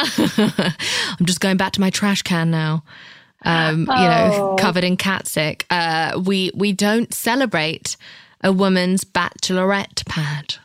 [0.00, 2.82] I'm just going back to my trash can now.
[3.44, 4.56] Um, you know, Oh.
[4.58, 5.66] covered in cat sick.
[5.70, 7.96] Uh, we we don't celebrate
[8.40, 10.56] a woman's bachelorette pad.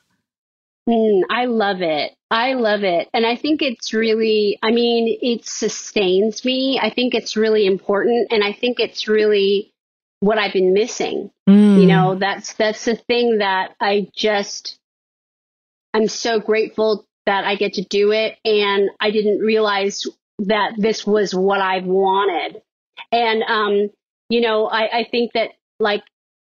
[0.88, 2.14] Mm, I love it.
[2.32, 3.10] I love it.
[3.14, 6.80] And I think it's really, I mean, it sustains me.
[6.82, 8.32] I think it's really important.
[8.32, 9.72] And I think it's really
[10.20, 11.32] what I've been missing.
[11.48, 11.82] Mm.
[11.82, 14.80] You know, that's, that's the thing that I just,
[15.94, 18.38] I'm so grateful that I get to do it.
[18.46, 20.06] And I didn't realize
[20.40, 22.62] that this was what I wanted.
[23.12, 23.90] And, um,
[24.30, 26.04] you know, I, I think that like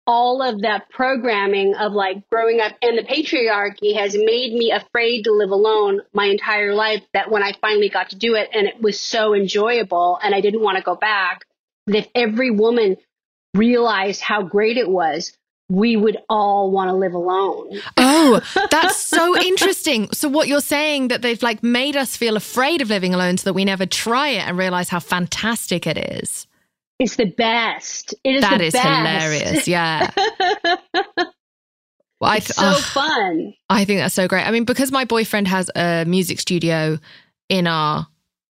[0.07, 5.23] all of that programming of like growing up and the patriarchy has made me afraid
[5.23, 8.67] to live alone my entire life that when I finally got to do it and
[8.67, 11.45] it was so enjoyable and I didn't want to go back,
[11.87, 12.97] that if every woman
[13.53, 15.37] realized how great it was,
[15.69, 17.79] we would all want to live alone.
[17.95, 20.09] Oh, that's so interesting.
[20.11, 23.45] So what you're saying that they've like made us feel afraid of living alone so
[23.45, 26.47] that we never try it and realize how fantastic it is.
[27.01, 28.13] It's the best.
[28.23, 28.85] It is That is best.
[28.87, 29.67] hilarious.
[29.67, 30.11] Yeah.
[32.19, 33.53] Well, I, It's th- so oh, fun.
[33.67, 34.45] I think that's so great.
[34.47, 36.99] I mean, because my boyfriend has a music studio
[37.49, 38.05] in our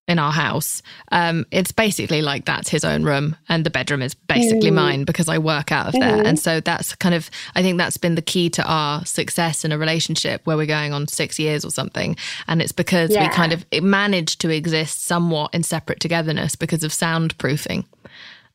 [0.10, 0.82] in our house.
[1.14, 4.74] Um, it's basically like that's his own room, and the bedroom is basically Mm.
[4.74, 6.22] mine because I work out of there.
[6.28, 9.72] And so that's kind of, I think that's been the key to our success in
[9.72, 12.18] a relationship where we're going on six years or something.
[12.50, 16.92] And it's because we kind of managed to exist somewhat in separate togetherness because of
[16.92, 17.86] soundproofing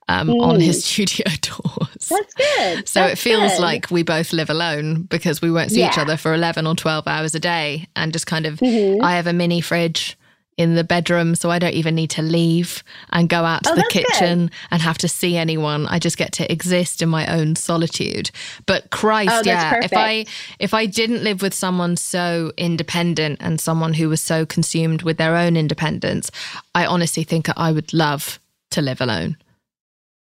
[0.09, 2.09] um, on his studio doors.
[2.09, 2.89] That's good.
[2.89, 3.61] So That's it feels good.
[3.61, 7.07] like we both live alone because we won't see each other for 11 or 12
[7.09, 7.87] hours a day.
[7.97, 9.03] And just kind of, Mm-hmm.
[9.05, 10.17] I have a mini fridge
[10.57, 13.75] in the bedroom, so I don't even need to leave and go out to Oh,
[13.75, 14.07] the that's good.
[14.07, 15.87] kitchen and have to see anyone.
[15.87, 18.31] I just get to exist in my own solitude.
[18.65, 20.25] But Christ, Oh, yeah, if I
[20.59, 25.19] if I didn't live with someone so independent and someone who was so consumed with
[25.19, 26.31] their own independence,
[26.75, 28.41] I honestly think I would love
[28.71, 29.37] to live alone.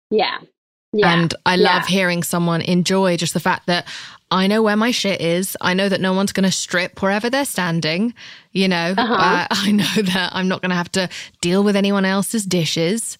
[0.10, 0.38] Yeah.
[0.93, 1.14] Yeah.
[1.14, 1.88] And I love Yeah.
[1.88, 3.86] hearing someone enjoy just the fact that
[4.32, 5.58] I know where my shit is.
[5.60, 8.14] I know that no one's going to strip wherever they're standing.
[8.53, 9.14] You know, Uh-huh.
[9.14, 11.10] uh, I know that I'm not going to have to
[11.41, 13.18] deal with anyone else's dishes.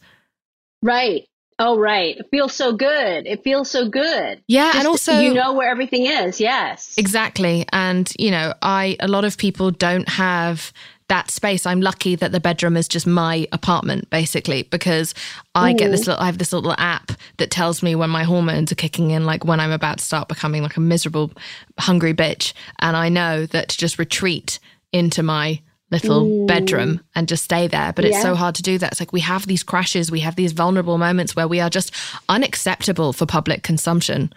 [0.82, 1.26] Right.
[1.60, 2.18] Oh, right.
[2.18, 3.26] It feels so good.
[3.28, 4.42] It feels so good.
[4.48, 6.40] Yeah, Just and also you know where everything is.
[6.42, 6.94] Yes.
[6.98, 7.66] Exactly.
[7.72, 10.74] And, you know, I, a lot of people don't have
[11.08, 11.66] that space.
[11.66, 15.14] I'm lucky that the bedroom is just my apartment, basically, because
[15.53, 18.72] I get this little, I have this little app that tells me when my hormones
[18.72, 21.32] are kicking in, like when I'm about to start becoming like a miserable,
[21.78, 22.53] hungry bitch.
[22.80, 24.60] And I know that to just retreat
[24.91, 27.93] into my little bedroom and just stay there.
[27.93, 28.24] But it's Yeah.
[28.24, 28.93] so hard to do that.
[28.93, 31.93] It's like we have these crashes, we have these vulnerable moments where we are just
[32.28, 34.34] unacceptable for public consumption.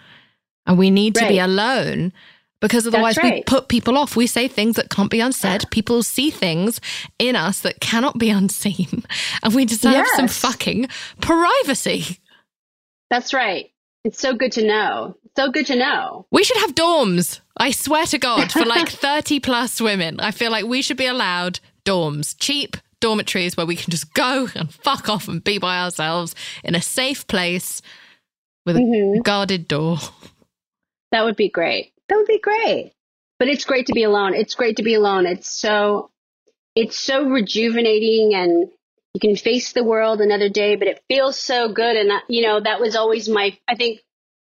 [0.67, 2.13] And we need to be alone
[2.61, 4.15] because otherwise we put people off.
[4.15, 5.69] We say things that can't be unsaid.
[5.71, 6.79] People see things
[7.17, 9.03] in us that cannot be unseen.
[9.43, 10.87] And we deserve some fucking
[11.21, 12.17] privacy.
[13.09, 13.71] That's right.
[14.03, 15.15] It's so good to know.
[15.35, 16.25] So good to know.
[16.31, 17.39] We should have dorms.
[17.57, 20.19] I swear to God, for like 30 plus women.
[20.19, 24.47] I feel like we should be allowed dorms, cheap dormitories where we can just go
[24.55, 27.81] and fuck off and be by ourselves in a safe place
[28.65, 29.21] with a Mm-hmm.
[29.21, 29.97] guarded door.
[31.11, 31.93] That would be great.
[32.09, 32.93] That would be great.
[33.37, 34.33] But it's great to be alone.
[34.33, 35.25] It's great to be alone.
[35.25, 36.11] It's so
[36.75, 38.69] it's so rejuvenating and
[39.13, 42.43] you can face the world another day, but it feels so good and that, you
[42.43, 44.01] know, that was always my I think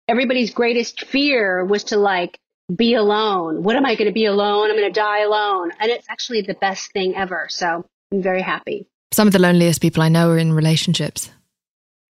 [0.07, 2.39] everybody's greatest fear was to like
[2.73, 3.63] be alone.
[3.63, 4.69] What am I going to be alone?
[4.69, 5.71] I'm going to die alone.
[5.79, 7.47] And it's actually the best thing ever.
[7.49, 8.87] So, I'm very happy.
[9.11, 11.29] Some of the loneliest people I know are in relationships.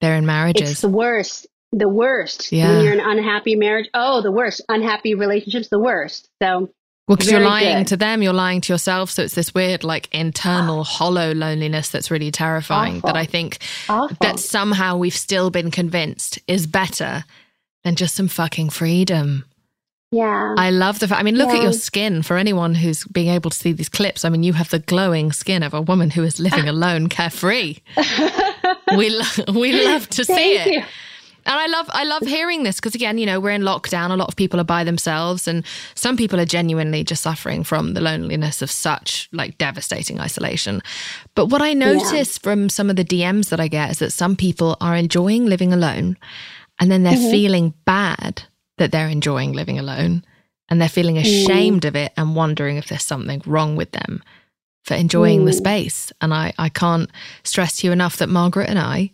[0.02, 0.72] They're in marriages.
[0.72, 1.48] It's the worst.
[1.78, 2.52] The worst.
[2.52, 2.70] Yeah.
[2.78, 3.90] When you're in an unhappy marriage.
[3.94, 4.62] Oh, the worst.
[4.70, 6.30] Unhappy relationships, the worst.
[6.42, 6.70] So,
[7.08, 7.88] Well, because you're lying good.
[7.88, 9.12] to them, you're lying to yourself.
[9.12, 12.98] So it's this weird, like internal, hollow loneliness that's really terrifying.
[12.98, 13.08] Awful.
[13.08, 13.58] That I think
[13.90, 14.16] awful.
[14.22, 17.26] that somehow we've still been convinced is better
[17.84, 19.44] than just some fucking freedom.
[20.12, 20.56] yeah.
[20.58, 21.20] I love the fact.
[21.20, 22.22] I mean, look at your skin.
[22.24, 25.34] For anyone who's being able to see these clips, I mean, you have the glowing
[25.34, 27.80] skin of a woman who is living alone, carefree.
[28.98, 30.68] we lo- we love to see it.
[30.74, 30.84] you.
[31.48, 34.10] And I love I love hearing this because again, you know, we're in lockdown.
[34.12, 37.94] A lot of people are by themselves, and some people are genuinely just suffering from
[37.94, 40.82] the loneliness of such like devastating isolation.
[41.36, 44.36] But what I notice from some of the DMs that I get is that some
[44.36, 46.18] people are enjoying living alone,
[46.80, 47.32] and then they're Mm-hmm.
[47.32, 48.44] feeling bad
[48.78, 50.24] that they're enjoying living alone,
[50.68, 51.22] and they're feeling Mm.
[51.22, 54.24] ashamed of it and wondering if there's something wrong with them
[54.84, 55.58] for enjoying the Mm.
[55.58, 56.12] space.
[56.22, 57.10] And I I can't
[57.44, 59.12] stress to you enough that Margaret and I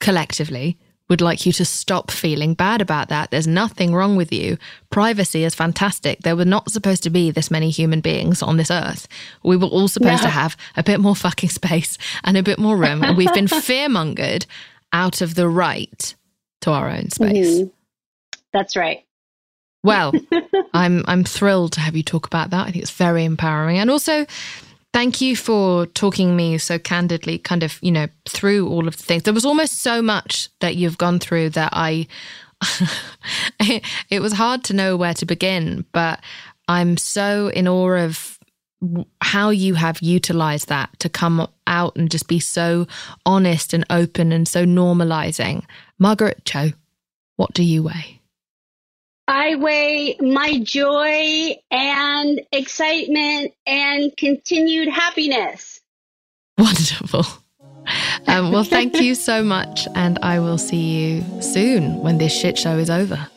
[0.00, 3.30] collectively would like you to stop feeling bad about that.
[3.30, 4.58] There's nothing wrong with you.
[4.90, 6.20] Privacy is fantastic.
[6.20, 9.06] There were not supposed to be this many human beings on this earth.
[9.44, 12.76] We were all supposed to have a bit more fucking space and a bit more
[12.76, 13.04] room.
[13.04, 14.46] And we've been fearmongered
[14.92, 16.14] out of the right
[16.62, 17.60] to our own space.
[17.60, 17.70] Mhm.
[18.52, 19.04] That's right.
[19.84, 20.12] Well,
[20.74, 22.66] I'm I'm thrilled to have you talk about that.
[22.66, 23.78] I think it's very empowering.
[23.78, 24.26] And also
[24.92, 29.02] thank you for talking me so candidly kind of, you know, through all of the
[29.02, 29.24] things.
[29.24, 32.06] There was almost so much that you've gone through that I
[33.60, 36.20] it, it was hard to know where to begin, but
[36.68, 38.38] I'm so in awe of
[39.22, 42.86] how you have utilized that to come out and just be so
[43.24, 45.64] honest and open and so normalizing.
[45.98, 46.72] Margaret Cho,
[47.36, 48.15] what do you weigh?
[49.28, 55.80] I weigh my joy and excitement and continued happiness.
[56.58, 57.24] Wonderful.
[58.26, 62.58] Um, well, thank you so much, and I will see you soon when this shit
[62.58, 63.28] show is over.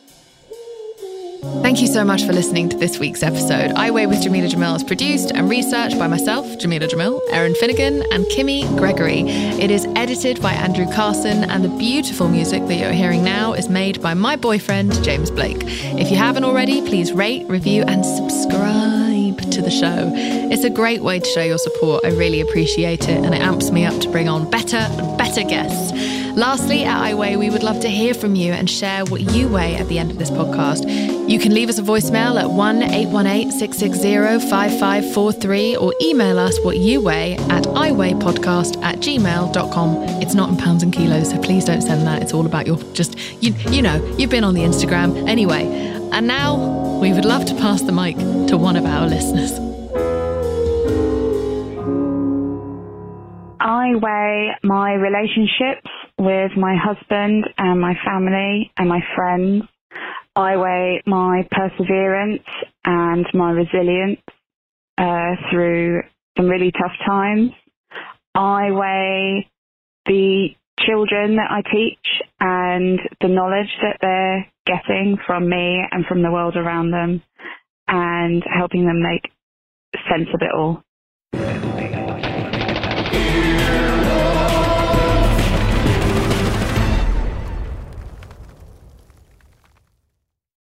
[1.41, 3.71] Thank you so much for listening to this week's episode.
[3.71, 8.03] I Weigh with Jameela Jamil is produced and researched by myself, Jameela Jamil, Erin Finnegan,
[8.11, 9.21] and Kimmy Gregory.
[9.21, 13.69] It is edited by Andrew Carson, and the beautiful music that you're hearing now is
[13.69, 15.63] made by my boyfriend, James Blake.
[15.63, 19.39] If you haven't already, please rate, review, and subscribe.
[19.51, 20.11] to the show.
[20.15, 22.03] It's a great way to show your support.
[22.05, 25.43] I really appreciate it, and it amps me up to bring on better and better
[25.43, 26.18] guests.
[26.35, 29.75] Lastly, at iWeigh, we would love to hear from you and share what you weigh
[29.75, 30.87] at the end of this podcast.
[31.29, 36.77] You can leave us a voicemail at 1 818 660 5543 or email us what
[36.77, 39.95] you weigh at iweighpodcast at gmail.com.
[40.21, 42.21] It's not in pounds and kilos, so please don't send that.
[42.21, 45.27] It's all about your just, you, you know, you've been on the Instagram.
[45.27, 45.65] Anyway,
[46.11, 48.17] and now we would love to pass the mic
[48.47, 49.51] to one of our listeners.
[53.59, 59.63] I weigh my relationships with my husband and my family and my friends.
[60.35, 62.43] I weigh my perseverance
[62.85, 64.21] and my resilience
[64.97, 66.01] uh, through
[66.37, 67.51] some really tough times.
[68.35, 69.49] I weigh
[70.05, 70.49] the
[70.81, 76.31] children that I teach and the knowledge that they're getting from me and from the
[76.31, 77.23] world around them
[77.87, 79.31] and helping them make
[80.09, 80.83] sense of it all.